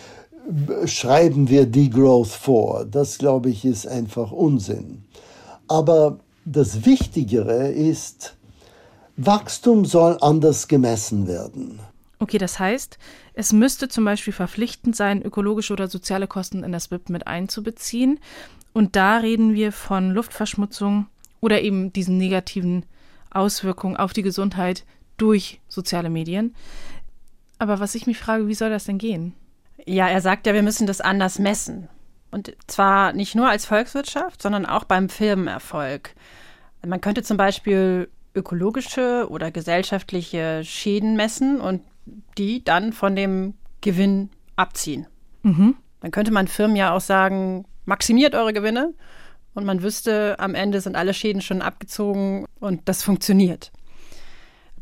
[0.85, 2.85] schreiben wir Degrowth vor.
[2.85, 5.03] Das, glaube ich, ist einfach Unsinn.
[5.67, 8.35] Aber das Wichtigere ist,
[9.17, 11.79] Wachstum soll anders gemessen werden.
[12.19, 12.99] Okay, das heißt,
[13.33, 18.19] es müsste zum Beispiel verpflichtend sein, ökologische oder soziale Kosten in das BIP mit einzubeziehen.
[18.73, 21.07] Und da reden wir von Luftverschmutzung
[21.41, 22.85] oder eben diesen negativen
[23.29, 24.85] Auswirkungen auf die Gesundheit
[25.17, 26.55] durch soziale Medien.
[27.59, 29.33] Aber was ich mich frage, wie soll das denn gehen?
[29.85, 31.89] Ja, er sagt ja, wir müssen das anders messen.
[32.31, 36.15] Und zwar nicht nur als Volkswirtschaft, sondern auch beim Firmenerfolg.
[36.85, 41.81] Man könnte zum Beispiel ökologische oder gesellschaftliche Schäden messen und
[42.37, 45.07] die dann von dem Gewinn abziehen.
[45.43, 45.75] Mhm.
[45.99, 48.93] Dann könnte man Firmen ja auch sagen, maximiert eure Gewinne
[49.53, 53.71] und man wüsste, am Ende sind alle Schäden schon abgezogen und das funktioniert.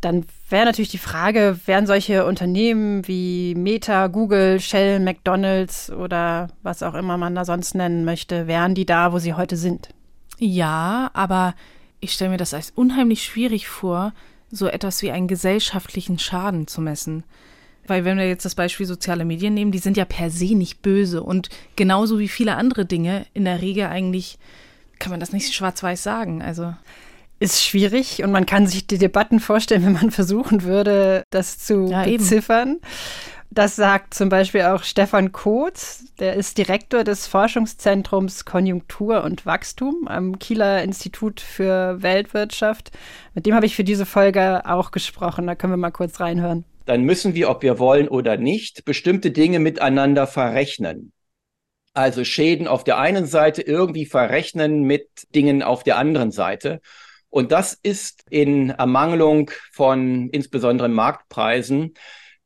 [0.02, 6.84] Dann wäre natürlich die Frage, wären solche Unternehmen wie Meta, Google, Shell, McDonald's oder was
[6.84, 9.90] auch immer man da sonst nennen möchte, wären die da, wo sie heute sind?
[10.38, 11.54] Ja, aber
[12.00, 14.14] ich stelle mir das als unheimlich schwierig vor,
[14.50, 17.26] so etwas wie einen gesellschaftlichen Schaden zu messen.
[17.90, 20.82] Weil wenn wir jetzt das Beispiel soziale Medien nehmen, die sind ja per se nicht
[20.82, 24.38] böse und genauso wie viele andere Dinge in der Regel eigentlich
[25.00, 26.42] kann man das nicht schwarz-weiß sagen.
[26.42, 26.74] Also
[27.40, 31.88] ist schwierig und man kann sich die Debatten vorstellen, wenn man versuchen würde, das zu
[31.88, 32.70] ja, beziffern.
[32.70, 32.82] Eben.
[33.52, 40.08] Das sagt zum Beispiel auch Stefan Kotz, der ist Direktor des Forschungszentrums Konjunktur und Wachstum
[40.08, 42.92] am Kieler Institut für Weltwirtschaft.
[43.34, 45.48] Mit dem habe ich für diese Folge auch gesprochen.
[45.48, 49.30] Da können wir mal kurz reinhören dann müssen wir, ob wir wollen oder nicht, bestimmte
[49.30, 51.14] Dinge miteinander verrechnen.
[51.94, 56.82] Also Schäden auf der einen Seite irgendwie verrechnen mit Dingen auf der anderen Seite.
[57.30, 61.94] Und das ist in Ermangelung von insbesondere Marktpreisen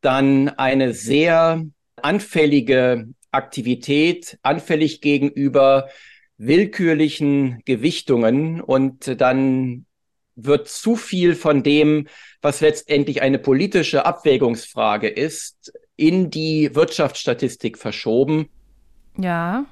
[0.02, 1.64] dann eine sehr
[2.02, 5.88] anfällige Aktivität, anfällig gegenüber
[6.36, 9.86] willkürlichen Gewichtungen und dann
[10.36, 12.08] wird zu viel von dem,
[12.44, 18.50] was letztendlich eine politische Abwägungsfrage ist, in die Wirtschaftsstatistik verschoben.
[19.18, 19.66] Ja.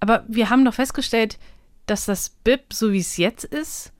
[0.00, 1.38] Aber wir haben doch festgestellt,
[1.86, 3.92] dass das BIP, so wie es jetzt ist,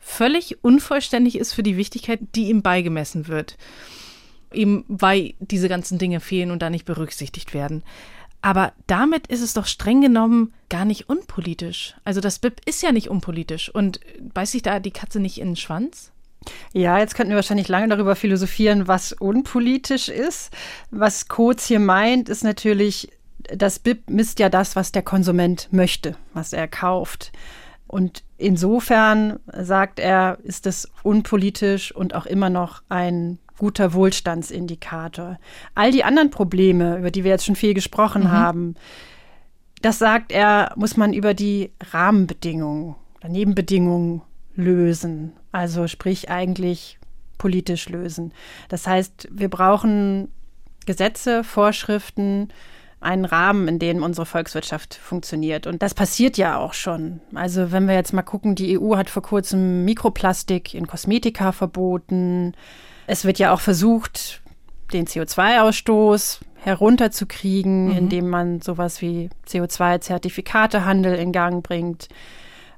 [0.00, 3.56] völlig unvollständig ist für die Wichtigkeit, die ihm beigemessen wird.
[4.52, 7.84] Eben weil diese ganzen Dinge fehlen und da nicht berücksichtigt werden.
[8.42, 11.94] Aber damit ist es doch streng genommen gar nicht unpolitisch.
[12.04, 13.68] Also das BIP ist ja nicht unpolitisch.
[13.72, 14.00] Und
[14.34, 16.12] beißt sich da die Katze nicht in den Schwanz?
[16.72, 20.50] Ja, jetzt könnten wir wahrscheinlich lange darüber philosophieren, was unpolitisch ist.
[20.90, 23.10] Was Coates hier meint, ist natürlich,
[23.54, 27.32] das BIP misst ja das, was der Konsument möchte, was er kauft.
[27.86, 35.38] Und insofern, sagt er, ist es unpolitisch und auch immer noch ein guter Wohlstandsindikator.
[35.74, 38.32] All die anderen Probleme, über die wir jetzt schon viel gesprochen mhm.
[38.32, 38.74] haben,
[39.82, 44.22] das sagt er, muss man über die Rahmenbedingungen oder Nebenbedingungen
[44.56, 45.32] lösen.
[45.52, 46.98] Also sprich eigentlich
[47.38, 48.32] politisch lösen.
[48.68, 50.28] Das heißt, wir brauchen
[50.86, 52.48] Gesetze, Vorschriften,
[53.00, 55.66] einen Rahmen, in dem unsere Volkswirtschaft funktioniert.
[55.66, 57.20] Und das passiert ja auch schon.
[57.34, 62.54] Also wenn wir jetzt mal gucken, die EU hat vor kurzem Mikroplastik in Kosmetika verboten.
[63.06, 64.40] Es wird ja auch versucht,
[64.92, 67.96] den CO2-Ausstoß herunterzukriegen, mhm.
[67.96, 72.08] indem man sowas wie CO2-Zertifikatehandel in Gang bringt.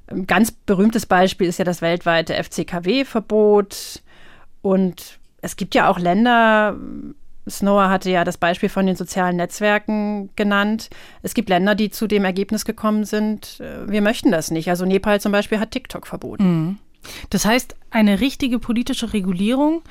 [0.09, 4.01] Ein ganz berühmtes Beispiel ist ja das weltweite FCKW-Verbot.
[4.61, 6.75] Und es gibt ja auch Länder,
[7.47, 10.89] Snower hatte ja das Beispiel von den sozialen Netzwerken genannt.
[11.21, 14.69] Es gibt Länder, die zu dem Ergebnis gekommen sind, äh, wir möchten das nicht.
[14.69, 16.43] Also Nepal zum Beispiel hat TikTok verboten.
[16.43, 16.77] Mhm.
[17.29, 19.81] Das heißt, eine richtige politische Regulierung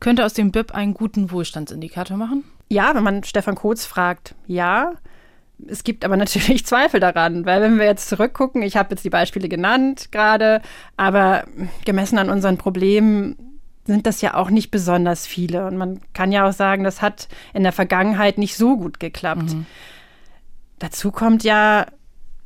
[0.00, 2.44] könnte aus dem BIP einen guten Wohlstandsindikator machen?
[2.68, 4.92] Ja, wenn man Stefan Kotz fragt, ja.
[5.66, 9.10] Es gibt aber natürlich Zweifel daran, weil wenn wir jetzt zurückgucken, ich habe jetzt die
[9.10, 10.62] Beispiele genannt gerade,
[10.96, 11.44] aber
[11.84, 13.36] gemessen an unseren Problemen
[13.86, 15.66] sind das ja auch nicht besonders viele.
[15.66, 19.54] Und man kann ja auch sagen, das hat in der Vergangenheit nicht so gut geklappt.
[19.54, 19.66] Mhm.
[20.78, 21.86] Dazu kommt ja,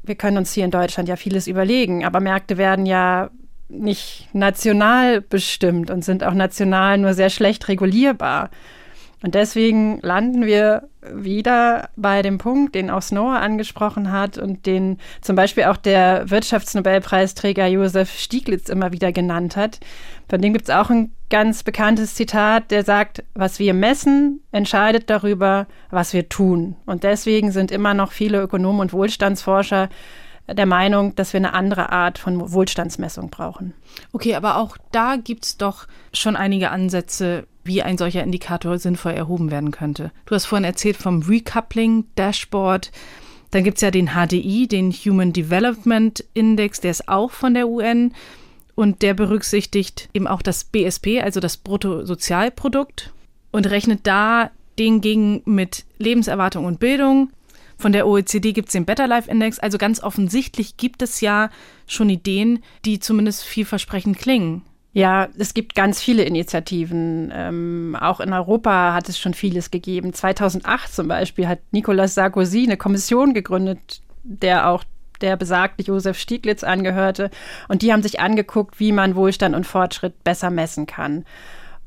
[0.02, 3.30] wir können uns hier in Deutschland ja vieles überlegen, aber Märkte werden ja
[3.68, 8.50] nicht national bestimmt und sind auch national nur sehr schlecht regulierbar.
[9.22, 14.98] Und deswegen landen wir wieder bei dem Punkt, den auch Snow angesprochen hat und den
[15.20, 19.80] zum Beispiel auch der Wirtschaftsnobelpreisträger Josef Stieglitz immer wieder genannt hat.
[20.28, 25.10] Von dem gibt es auch ein ganz bekanntes Zitat, der sagt, was wir messen, entscheidet
[25.10, 26.76] darüber, was wir tun.
[26.86, 29.88] Und deswegen sind immer noch viele Ökonomen und Wohlstandsforscher
[30.54, 33.74] der Meinung, dass wir eine andere Art von Wohlstandsmessung brauchen.
[34.12, 39.12] Okay, aber auch da gibt es doch schon einige Ansätze, wie ein solcher Indikator sinnvoll
[39.12, 40.12] erhoben werden könnte.
[40.26, 42.90] Du hast vorhin erzählt vom Recoupling Dashboard.
[43.50, 47.68] Dann gibt es ja den HDI, den Human Development Index, der ist auch von der
[47.68, 48.12] UN
[48.74, 53.12] und der berücksichtigt eben auch das BSP, also das Bruttosozialprodukt
[53.50, 57.30] und rechnet da den gegen mit Lebenserwartung und Bildung,
[57.80, 59.58] von der OECD gibt es den Better Life Index.
[59.58, 61.50] Also ganz offensichtlich gibt es ja
[61.86, 64.62] schon Ideen, die zumindest vielversprechend klingen.
[64.92, 67.32] Ja, es gibt ganz viele Initiativen.
[67.32, 70.12] Ähm, auch in Europa hat es schon vieles gegeben.
[70.12, 74.82] 2008 zum Beispiel hat Nicolas Sarkozy eine Kommission gegründet, der auch
[75.20, 77.30] der besagte Josef Stieglitz angehörte.
[77.68, 81.24] Und die haben sich angeguckt, wie man Wohlstand und Fortschritt besser messen kann.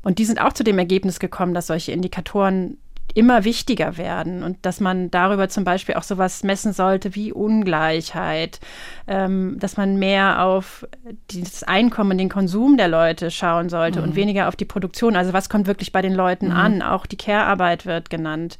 [0.02, 2.78] Und die sind auch zu dem Ergebnis gekommen, dass solche Indikatoren
[3.14, 8.58] immer wichtiger werden und dass man darüber zum Beispiel auch sowas messen sollte wie Ungleichheit,
[9.06, 10.86] ähm, dass man mehr auf
[11.32, 14.08] das Einkommen, den Konsum der Leute schauen sollte mhm.
[14.08, 15.14] und weniger auf die Produktion.
[15.14, 16.56] Also was kommt wirklich bei den Leuten mhm.
[16.56, 16.82] an?
[16.82, 18.58] Auch die Care-Arbeit wird genannt.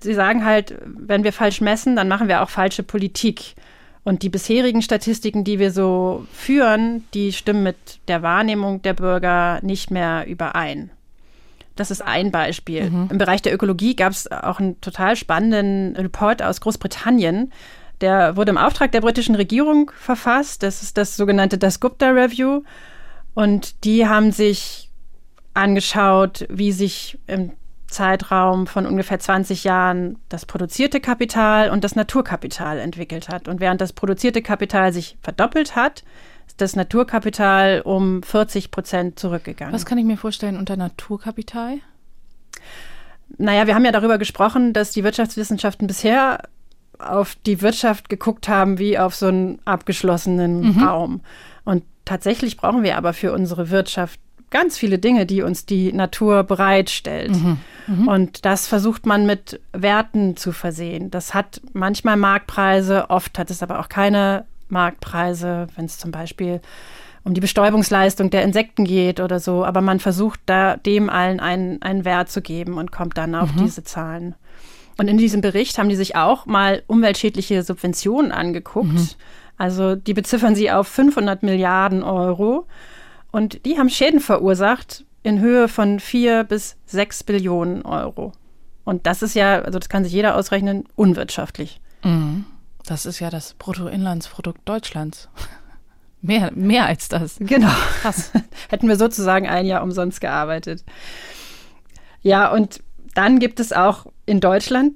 [0.00, 3.54] Sie sagen halt, wenn wir falsch messen, dann machen wir auch falsche Politik.
[4.04, 7.76] Und die bisherigen Statistiken, die wir so führen, die stimmen mit
[8.06, 10.90] der Wahrnehmung der Bürger nicht mehr überein.
[11.76, 12.90] Das ist ein Beispiel.
[12.90, 13.08] Mhm.
[13.10, 17.52] Im Bereich der Ökologie gab es auch einen total spannenden Report aus Großbritannien.
[18.00, 20.62] Der wurde im Auftrag der britischen Regierung verfasst.
[20.62, 22.62] Das ist das sogenannte Das Gupta Review.
[23.34, 24.90] Und die haben sich
[25.54, 27.52] angeschaut, wie sich im
[27.86, 33.48] Zeitraum von ungefähr 20 Jahren das produzierte Kapital und das Naturkapital entwickelt hat.
[33.48, 36.02] Und während das produzierte Kapital sich verdoppelt hat,
[36.56, 39.74] das Naturkapital um 40 Prozent zurückgegangen.
[39.74, 41.78] Was kann ich mir vorstellen unter Naturkapital?
[43.38, 46.42] Naja, wir haben ja darüber gesprochen, dass die Wirtschaftswissenschaften bisher
[46.98, 50.84] auf die Wirtschaft geguckt haben wie auf so einen abgeschlossenen mhm.
[50.84, 51.20] Raum.
[51.64, 54.20] Und tatsächlich brauchen wir aber für unsere Wirtschaft
[54.50, 57.32] ganz viele Dinge, die uns die Natur bereitstellt.
[57.32, 57.58] Mhm.
[57.88, 58.08] Mhm.
[58.08, 61.10] Und das versucht man mit Werten zu versehen.
[61.10, 66.60] Das hat manchmal Marktpreise, oft hat es aber auch keine Marktpreise, wenn es zum Beispiel
[67.24, 69.64] um die Bestäubungsleistung der Insekten geht oder so.
[69.64, 73.54] Aber man versucht da dem allen einen, einen Wert zu geben und kommt dann auf
[73.54, 73.64] mhm.
[73.64, 74.34] diese Zahlen.
[74.98, 78.92] Und in diesem Bericht haben die sich auch mal umweltschädliche Subventionen angeguckt.
[78.92, 79.08] Mhm.
[79.56, 82.66] Also die beziffern sie auf 500 Milliarden Euro.
[83.32, 88.32] Und die haben Schäden verursacht in Höhe von 4 bis 6 Billionen Euro.
[88.84, 91.80] Und das ist ja, also das kann sich jeder ausrechnen, unwirtschaftlich.
[92.04, 92.44] Mhm.
[92.86, 95.28] Das ist ja das Bruttoinlandsprodukt Deutschlands.
[96.22, 97.36] mehr, mehr als das.
[97.38, 97.72] Genau.
[98.02, 98.32] Krass.
[98.68, 100.84] Hätten wir sozusagen ein Jahr umsonst gearbeitet.
[102.22, 102.82] Ja, und
[103.14, 104.94] dann gibt es auch in Deutschland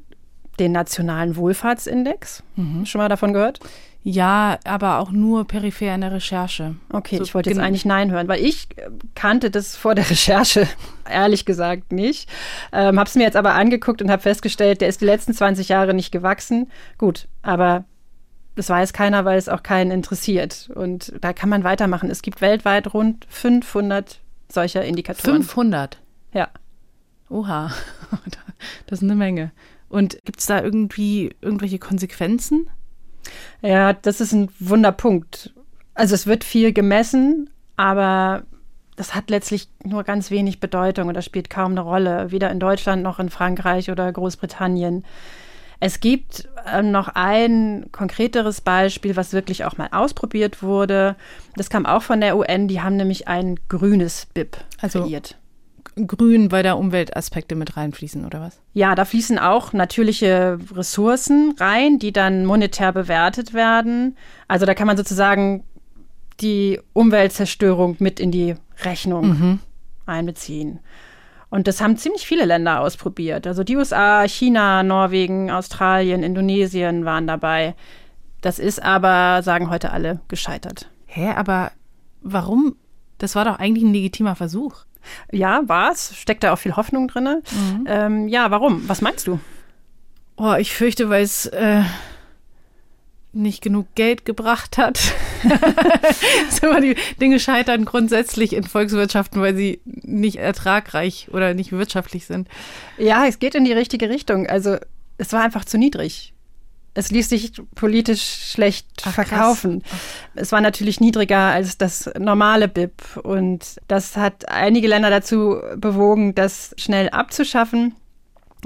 [0.58, 2.42] den Nationalen Wohlfahrtsindex.
[2.56, 2.84] Mhm.
[2.84, 3.60] Schon mal davon gehört?
[4.04, 6.76] Ja, aber auch nur peripher in der Recherche.
[6.90, 10.08] Okay, so, ich wollte jetzt eigentlich Nein hören, weil ich äh, kannte das vor der
[10.10, 10.66] Recherche
[11.08, 12.28] ehrlich gesagt nicht.
[12.72, 15.68] Ähm, habe es mir jetzt aber angeguckt und habe festgestellt, der ist die letzten 20
[15.68, 16.70] Jahre nicht gewachsen.
[16.96, 17.84] Gut, aber
[18.54, 20.70] das weiß keiner, weil es auch keinen interessiert.
[20.74, 22.10] Und da kann man weitermachen.
[22.10, 25.42] Es gibt weltweit rund 500 solcher Indikatoren.
[25.42, 25.98] 500?
[26.32, 26.48] Ja.
[27.30, 27.70] Oha,
[28.86, 29.52] das ist eine Menge.
[29.88, 32.68] Und gibt es da irgendwie irgendwelche Konsequenzen?
[33.62, 35.52] Ja, das ist ein Wunderpunkt.
[35.94, 38.42] Also es wird viel gemessen, aber
[38.96, 42.60] das hat letztlich nur ganz wenig Bedeutung und das spielt kaum eine Rolle, weder in
[42.60, 45.04] Deutschland noch in Frankreich oder Großbritannien.
[45.80, 51.14] Es gibt äh, noch ein konkreteres Beispiel, was wirklich auch mal ausprobiert wurde.
[51.54, 52.66] Das kam auch von der UN.
[52.66, 55.36] Die haben nämlich ein grünes BIP also kreiert.
[56.06, 58.60] Grün, weil da Umweltaspekte mit reinfließen oder was?
[58.72, 64.16] Ja, da fließen auch natürliche Ressourcen rein, die dann monetär bewertet werden.
[64.46, 65.64] Also da kann man sozusagen
[66.40, 69.58] die Umweltzerstörung mit in die Rechnung mhm.
[70.06, 70.80] einbeziehen.
[71.50, 73.46] Und das haben ziemlich viele Länder ausprobiert.
[73.46, 77.74] Also die USA, China, Norwegen, Australien, Indonesien waren dabei.
[78.42, 80.90] Das ist aber, sagen heute alle, gescheitert.
[81.06, 81.72] Hä, aber
[82.20, 82.76] warum?
[83.16, 84.84] Das war doch eigentlich ein legitimer Versuch.
[85.32, 86.16] Ja, war es.
[86.16, 87.42] Steckt da auch viel Hoffnung drin.
[87.50, 87.84] Mhm.
[87.86, 88.88] Ähm, ja, warum?
[88.88, 89.40] Was meinst du?
[90.36, 91.82] Oh, ich fürchte, weil es äh,
[93.32, 94.98] nicht genug Geld gebracht hat.
[96.50, 102.48] so, die Dinge scheitern grundsätzlich in Volkswirtschaften, weil sie nicht ertragreich oder nicht wirtschaftlich sind.
[102.96, 104.46] Ja, es geht in die richtige Richtung.
[104.46, 104.76] Also
[105.18, 106.32] es war einfach zu niedrig.
[106.98, 109.84] Es ließ sich politisch schlecht Ach, verkaufen.
[110.34, 116.34] Es war natürlich niedriger als das normale BIP und das hat einige Länder dazu bewogen,
[116.34, 117.94] das schnell abzuschaffen.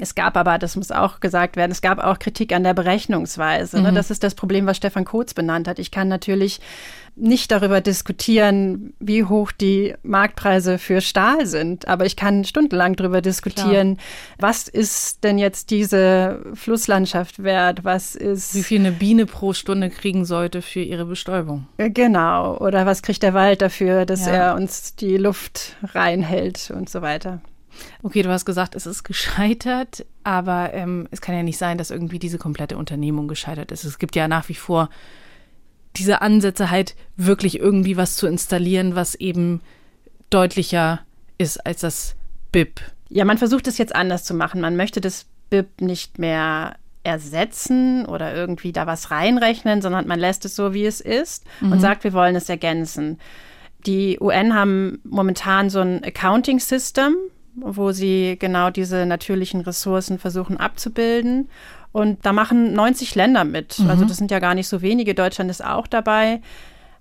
[0.00, 3.80] Es gab aber, das muss auch gesagt werden, es gab auch Kritik an der Berechnungsweise.
[3.80, 3.90] Ne?
[3.90, 3.94] Mhm.
[3.94, 5.78] Das ist das Problem, was Stefan Kotz benannt hat.
[5.78, 6.60] Ich kann natürlich
[7.14, 13.20] nicht darüber diskutieren, wie hoch die Marktpreise für Stahl sind, aber ich kann stundenlang darüber
[13.20, 14.06] diskutieren, Klar.
[14.38, 18.54] was ist denn jetzt diese Flusslandschaft wert, was ist...
[18.54, 21.66] Wie viel eine Biene pro Stunde kriegen sollte für ihre Bestäubung.
[21.76, 24.32] Äh, genau, oder was kriegt der Wald dafür, dass ja.
[24.32, 27.42] er uns die Luft reinhält und so weiter.
[28.02, 31.90] Okay, du hast gesagt, es ist gescheitert, aber ähm, es kann ja nicht sein, dass
[31.90, 33.84] irgendwie diese komplette Unternehmung gescheitert ist.
[33.84, 34.88] Es gibt ja nach wie vor
[35.96, 39.60] diese Ansätze halt wirklich irgendwie was zu installieren, was eben
[40.30, 41.00] deutlicher
[41.38, 42.16] ist als das
[42.50, 42.80] BIP.
[43.08, 44.60] Ja, man versucht es jetzt anders zu machen.
[44.60, 50.44] Man möchte das BIP nicht mehr ersetzen oder irgendwie da was reinrechnen, sondern man lässt
[50.44, 51.72] es so, wie es ist mhm.
[51.72, 53.18] und sagt, wir wollen es ergänzen.
[53.86, 57.16] Die UN haben momentan so ein Accounting System,
[57.54, 61.48] wo sie genau diese natürlichen Ressourcen versuchen abzubilden.
[61.92, 63.78] Und da machen 90 Länder mit.
[63.78, 63.90] Mhm.
[63.90, 65.14] Also das sind ja gar nicht so wenige.
[65.14, 66.40] Deutschland ist auch dabei.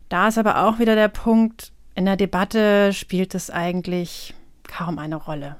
[0.09, 4.33] Da ist aber auch wieder der Punkt, in der Debatte spielt es eigentlich
[4.63, 5.55] kaum eine Rolle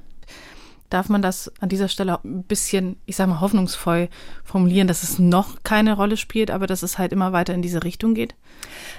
[0.92, 4.10] darf man das an dieser Stelle ein bisschen, ich sage mal, hoffnungsvoll
[4.44, 7.84] formulieren, dass es noch keine Rolle spielt, aber dass es halt immer weiter in diese
[7.84, 8.36] Richtung geht?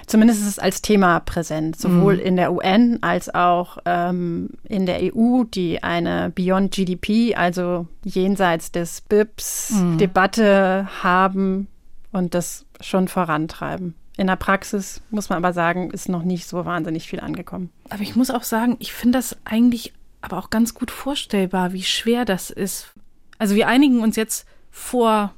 [0.07, 2.21] Zumindest ist es als Thema präsent, sowohl mhm.
[2.21, 8.71] in der UN als auch ähm, in der EU, die eine Beyond GDP, also jenseits
[8.71, 9.97] des BIPs, mhm.
[9.99, 11.67] Debatte haben
[12.11, 13.95] und das schon vorantreiben.
[14.17, 17.71] In der Praxis muss man aber sagen, ist noch nicht so wahnsinnig viel angekommen.
[17.89, 19.93] Aber ich muss auch sagen, ich finde das eigentlich
[20.23, 22.93] aber auch ganz gut vorstellbar, wie schwer das ist.
[23.37, 25.35] Also wir einigen uns jetzt vor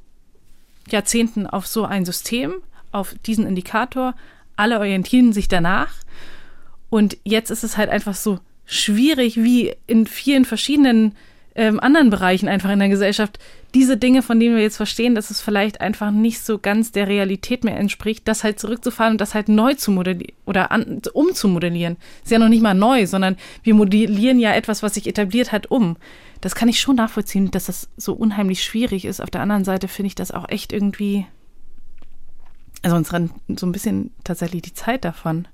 [0.88, 2.54] Jahrzehnten auf so ein System,
[2.92, 4.14] auf diesen Indikator.
[4.54, 5.92] Alle orientieren sich danach.
[6.88, 11.16] Und jetzt ist es halt einfach so schwierig, wie in vielen verschiedenen
[11.56, 13.38] ähm, anderen Bereichen einfach in der Gesellschaft,
[13.74, 17.08] diese Dinge, von denen wir jetzt verstehen, dass es vielleicht einfach nicht so ganz der
[17.08, 21.96] Realität mehr entspricht, das halt zurückzufahren und das halt neu zu modellieren oder an, umzumodellieren.
[22.22, 25.70] Ist ja noch nicht mal neu, sondern wir modellieren ja etwas, was sich etabliert hat,
[25.70, 25.96] um.
[26.42, 29.20] Das kann ich schon nachvollziehen, dass das so unheimlich schwierig ist.
[29.20, 31.26] Auf der anderen Seite finde ich das auch echt irgendwie.
[32.82, 35.48] Also uns rennt so ein bisschen tatsächlich die Zeit davon.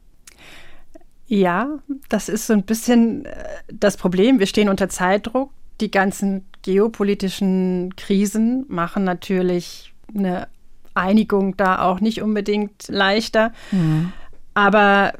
[1.28, 1.78] Ja,
[2.09, 4.40] das ist so ein bisschen äh, das Problem.
[4.40, 5.50] Wir stehen unter Zeitdruck
[5.83, 10.49] die ganzen geopolitischen Krisen machen natürlich eine
[10.95, 13.53] Einigung da auch nicht unbedingt leichter.
[13.70, 14.12] Mhm.
[14.55, 15.14] Aber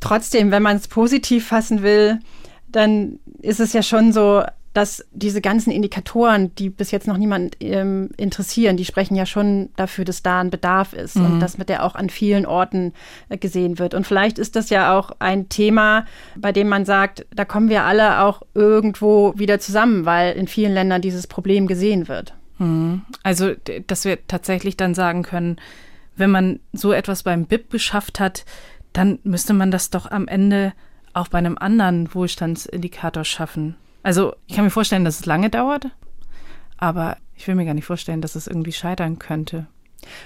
[0.00, 2.20] trotzdem, wenn man es positiv fassen will,
[2.68, 4.42] dann ist es ja schon so,
[4.78, 9.70] dass diese ganzen Indikatoren, die bis jetzt noch niemand ähm, interessieren, die sprechen ja schon
[9.74, 11.24] dafür, dass da ein Bedarf ist mhm.
[11.24, 12.92] und dass mit der auch an vielen Orten
[13.28, 13.92] äh, gesehen wird.
[13.92, 16.06] Und vielleicht ist das ja auch ein Thema,
[16.36, 20.74] bei dem man sagt, da kommen wir alle auch irgendwo wieder zusammen, weil in vielen
[20.74, 22.34] Ländern dieses Problem gesehen wird.
[22.58, 23.02] Mhm.
[23.24, 23.54] Also,
[23.88, 25.56] dass wir tatsächlich dann sagen können,
[26.14, 28.44] wenn man so etwas beim BIP geschafft hat,
[28.92, 30.72] dann müsste man das doch am Ende
[31.14, 33.74] auch bei einem anderen Wohlstandsindikator schaffen.
[34.02, 35.86] Also ich kann mir vorstellen, dass es lange dauert,
[36.76, 39.66] aber ich will mir gar nicht vorstellen, dass es irgendwie scheitern könnte.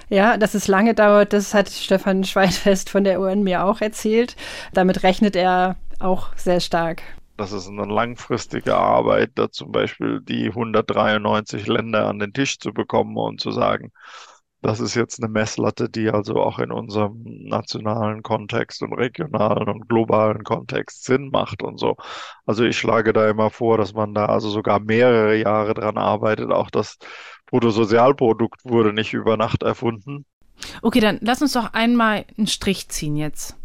[0.08, 4.36] Ja, dass es lange dauert, das hat Stefan Schweinfest von der UN mir auch erzählt.
[4.72, 7.02] Damit rechnet er auch sehr stark.
[7.36, 12.72] Das ist eine langfristige Arbeit, da zum Beispiel die 193 Länder an den Tisch zu
[12.72, 13.90] bekommen und zu sagen,
[14.62, 19.88] das ist jetzt eine Messlatte, die also auch in unserem nationalen Kontext und regionalen und
[19.88, 21.96] globalen Kontext Sinn macht und so.
[22.46, 26.52] Also ich schlage da immer vor, dass man da also sogar mehrere Jahre dran arbeitet.
[26.52, 26.98] Auch das
[27.46, 30.24] Bruttosozialprodukt wurde nicht über Nacht erfunden.
[30.80, 33.56] Okay, dann lass uns doch einmal einen Strich ziehen jetzt.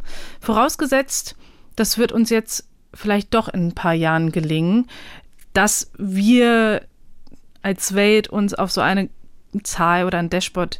[0.41, 1.35] Vorausgesetzt,
[1.75, 4.87] das wird uns jetzt vielleicht doch in ein paar Jahren gelingen,
[5.53, 6.81] dass wir
[7.61, 9.09] als Welt uns auf so eine
[9.63, 10.79] Zahl oder ein Dashboard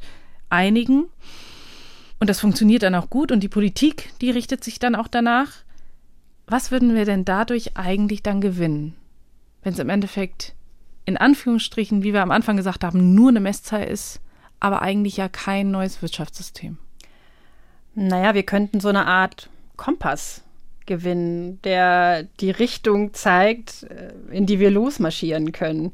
[0.50, 1.06] einigen.
[2.20, 5.52] Und das funktioniert dann auch gut und die Politik, die richtet sich dann auch danach.
[6.48, 8.96] Was würden wir denn dadurch eigentlich dann gewinnen,
[9.64, 10.54] wenn es im Endeffekt
[11.06, 14.20] in Anführungsstrichen, wie wir am Anfang gesagt haben, nur eine Messzahl ist,
[14.60, 16.78] aber eigentlich ja kein neues Wirtschaftssystem?
[17.94, 20.44] Naja, wir könnten so eine Art Kompass
[20.86, 25.94] gewinnen, der die Richtung zeigt, äh, in die wir losmarschieren können.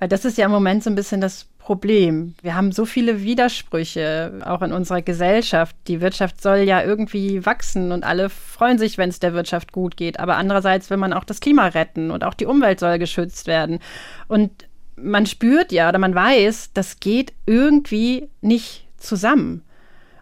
[0.00, 2.34] Das ist ja im Moment so ein bisschen das Problem.
[2.42, 5.76] Wir haben so viele Widersprüche, auch in unserer Gesellschaft.
[5.86, 9.96] Die Wirtschaft soll ja irgendwie wachsen und alle freuen sich, wenn es der Wirtschaft gut
[9.96, 10.18] geht.
[10.18, 13.78] Aber andererseits will man auch das Klima retten und auch die Umwelt soll geschützt werden.
[14.26, 14.50] Und
[14.96, 19.62] man spürt ja oder man weiß, das geht irgendwie nicht zusammen.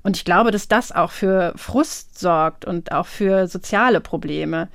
[0.02, 4.68] Und ich glaube, dass das auch für Frust sorgt und auch für soziale Probleme.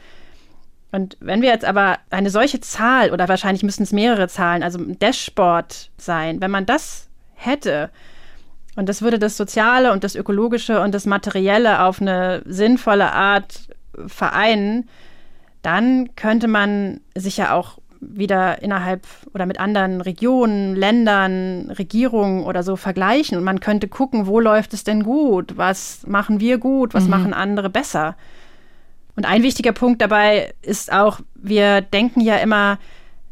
[0.92, 4.80] Und wenn wir jetzt aber eine solche Zahl, oder wahrscheinlich müssen es mehrere Zahlen, also
[4.80, 7.90] ein Dashboard sein, wenn man das hätte,
[8.76, 13.70] und das würde das Soziale und das Ökologische und das Materielle auf eine sinnvolle Art
[14.08, 14.90] vereinen,
[15.62, 22.64] dann könnte man sich ja auch wieder innerhalb oder mit anderen Regionen, Ländern, Regierungen oder
[22.64, 23.38] so vergleichen.
[23.38, 25.58] Und man könnte gucken, wo läuft es denn gut?
[25.58, 26.94] Was machen wir gut?
[26.94, 27.10] Was mhm.
[27.10, 28.16] machen andere besser?
[29.16, 32.80] Und ein wichtiger Punkt dabei ist auch, wir denken ja immer,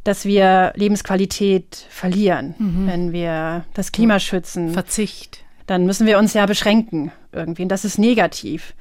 [0.03, 2.87] dass wir Lebensqualität verlieren, mhm.
[2.87, 4.71] wenn wir das Klima schützen.
[4.71, 5.43] Verzicht.
[5.65, 7.63] Dann müssen wir uns ja beschränken irgendwie.
[7.63, 8.73] Und das ist negativ.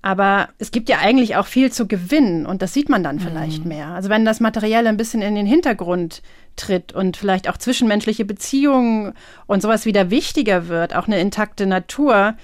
[0.00, 3.64] Aber es gibt ja eigentlich auch viel zu gewinnen und das sieht man dann vielleicht
[3.64, 3.68] mhm.
[3.68, 3.88] mehr.
[3.88, 6.22] Also wenn das Materielle ein bisschen in den Hintergrund
[6.54, 9.14] tritt und vielleicht auch zwischenmenschliche Beziehungen
[9.46, 12.34] und sowas wieder wichtiger wird, auch eine intakte Natur,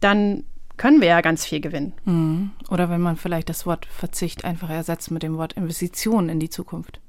[0.00, 0.44] dann
[0.76, 1.92] können wir ja ganz viel gewinnen.
[2.04, 2.50] Mhm.
[2.68, 6.50] Oder wenn man vielleicht das Wort Verzicht einfach ersetzt mit dem Wort Investition in die
[6.50, 7.00] Zukunft.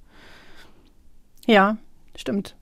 [1.46, 1.78] Ja,
[2.16, 2.56] stimmt.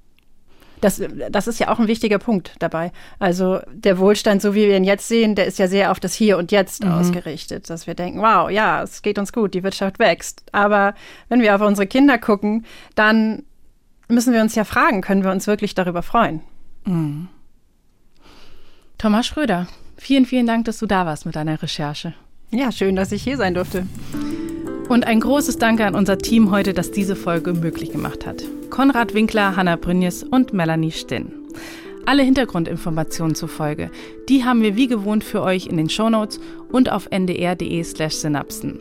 [0.81, 2.91] Das, das ist ja auch ein wichtiger Punkt dabei.
[3.17, 6.13] Also der Wohlstand, so wie wir ihn jetzt sehen, der ist ja sehr auf das
[6.13, 6.91] Hier und Jetzt mhm.
[6.91, 10.43] ausgerichtet, dass wir denken, wow, ja, es geht uns gut, die Wirtschaft wächst.
[10.51, 10.93] Aber
[11.29, 13.43] wenn wir auf unsere Kinder gucken, dann
[14.09, 16.41] müssen wir uns ja fragen, können wir uns wirklich darüber freuen?
[16.85, 17.29] Mhm.
[18.97, 19.67] Thomas Schröder,
[20.03, 22.13] vielen, vielen Dank, dass du da warst mit deiner Recherche.
[22.51, 23.87] Ja, schön, dass ich hier sein durfte.
[24.89, 28.43] Und ein großes Danke an unser Team heute, das diese Folge möglich gemacht hat.
[28.69, 31.31] Konrad Winkler, Hanna Brünjes und Melanie Stinn.
[32.05, 33.89] Alle Hintergrundinformationen zur Folge,
[34.27, 38.79] die haben wir wie gewohnt für euch in den Shownotes und auf ndr.de slash synapsen.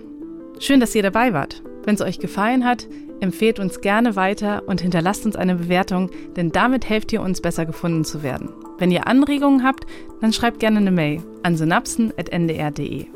[0.58, 1.62] Schön, dass ihr dabei wart.
[1.84, 2.86] Wenn es euch gefallen hat,
[3.22, 7.64] empfehlt uns gerne weiter und hinterlasst uns eine Bewertung, denn damit helft ihr uns besser
[7.64, 8.50] gefunden zu werden.
[8.78, 9.86] Wenn ihr Anregungen habt,
[10.20, 13.06] dann schreibt gerne eine Mail an synapsen.ndr.de.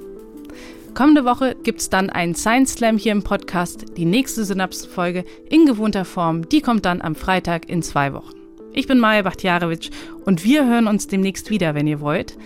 [0.95, 3.85] Kommende Woche gibt es dann einen Science Slam hier im Podcast.
[3.99, 8.33] Die nächste Synapsen-Folge in gewohnter Form, die kommt dann am Freitag in zwei Wochen.
[8.73, 9.91] Ich bin Maja Bachtjarewitsch
[10.25, 12.39] und wir hören uns demnächst wieder, wenn ihr wollt.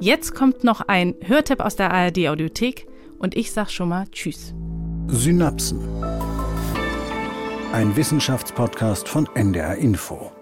[0.00, 2.86] Jetzt kommt noch ein Hörtipp aus der ARD Audiothek
[3.18, 4.54] und ich sag schon mal Tschüss.
[5.08, 5.80] Synapsen.
[7.72, 10.35] Ein Wissenschaftspodcast von NDR Info.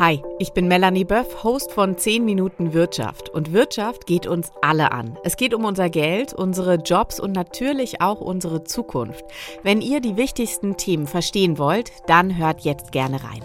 [0.00, 3.28] Hi, ich bin Melanie Böff, Host von 10 Minuten Wirtschaft.
[3.28, 5.18] Und Wirtschaft geht uns alle an.
[5.24, 9.22] Es geht um unser Geld, unsere Jobs und natürlich auch unsere Zukunft.
[9.62, 13.42] Wenn ihr die wichtigsten Themen verstehen wollt, dann hört jetzt gerne rein.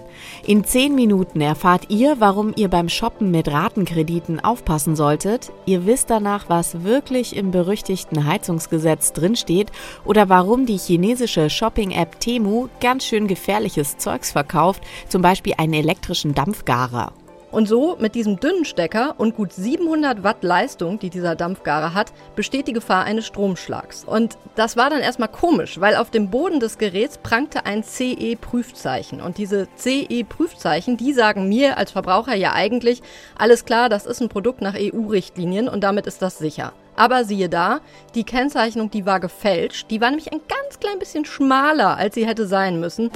[0.47, 5.51] In 10 Minuten erfahrt ihr, warum ihr beim Shoppen mit Ratenkrediten aufpassen solltet.
[5.66, 9.74] Ihr wisst danach, was wirklich im berüchtigten Heizungsgesetz drinsteht
[10.06, 16.34] oder warum die chinesische Shopping-App Temu ganz schön gefährliches Zeugs verkauft, zum Beispiel einen elektrischen
[16.34, 17.12] Dampf Dampfgarer.
[17.52, 22.12] Und so mit diesem dünnen Stecker und gut 700 Watt Leistung, die dieser Dampfgarer hat,
[22.36, 24.04] besteht die Gefahr eines Stromschlags.
[24.04, 29.22] Und das war dann erstmal komisch, weil auf dem Boden des Geräts prangte ein CE-Prüfzeichen.
[29.22, 33.02] Und diese CE-Prüfzeichen, die sagen mir als Verbraucher ja eigentlich,
[33.38, 36.74] alles klar, das ist ein Produkt nach EU-Richtlinien und damit ist das sicher.
[36.98, 37.80] Aber siehe da,
[38.16, 39.89] die Kennzeichnung, die war gefälscht.
[39.89, 43.12] Die war nämlich ein ganz klein bisschen schmaler, als sie hätte sein müssen.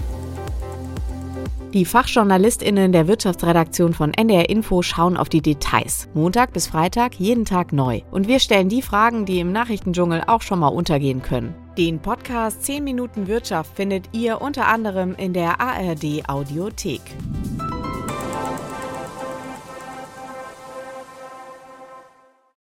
[1.73, 6.09] Die FachjournalistInnen der Wirtschaftsredaktion von NDR Info schauen auf die Details.
[6.15, 8.01] Montag bis Freitag jeden Tag neu.
[8.09, 11.53] Und wir stellen die Fragen, die im Nachrichtendschungel auch schon mal untergehen können.
[11.77, 17.01] Den Podcast 10 Minuten Wirtschaft findet ihr unter anderem in der ARD Audiothek.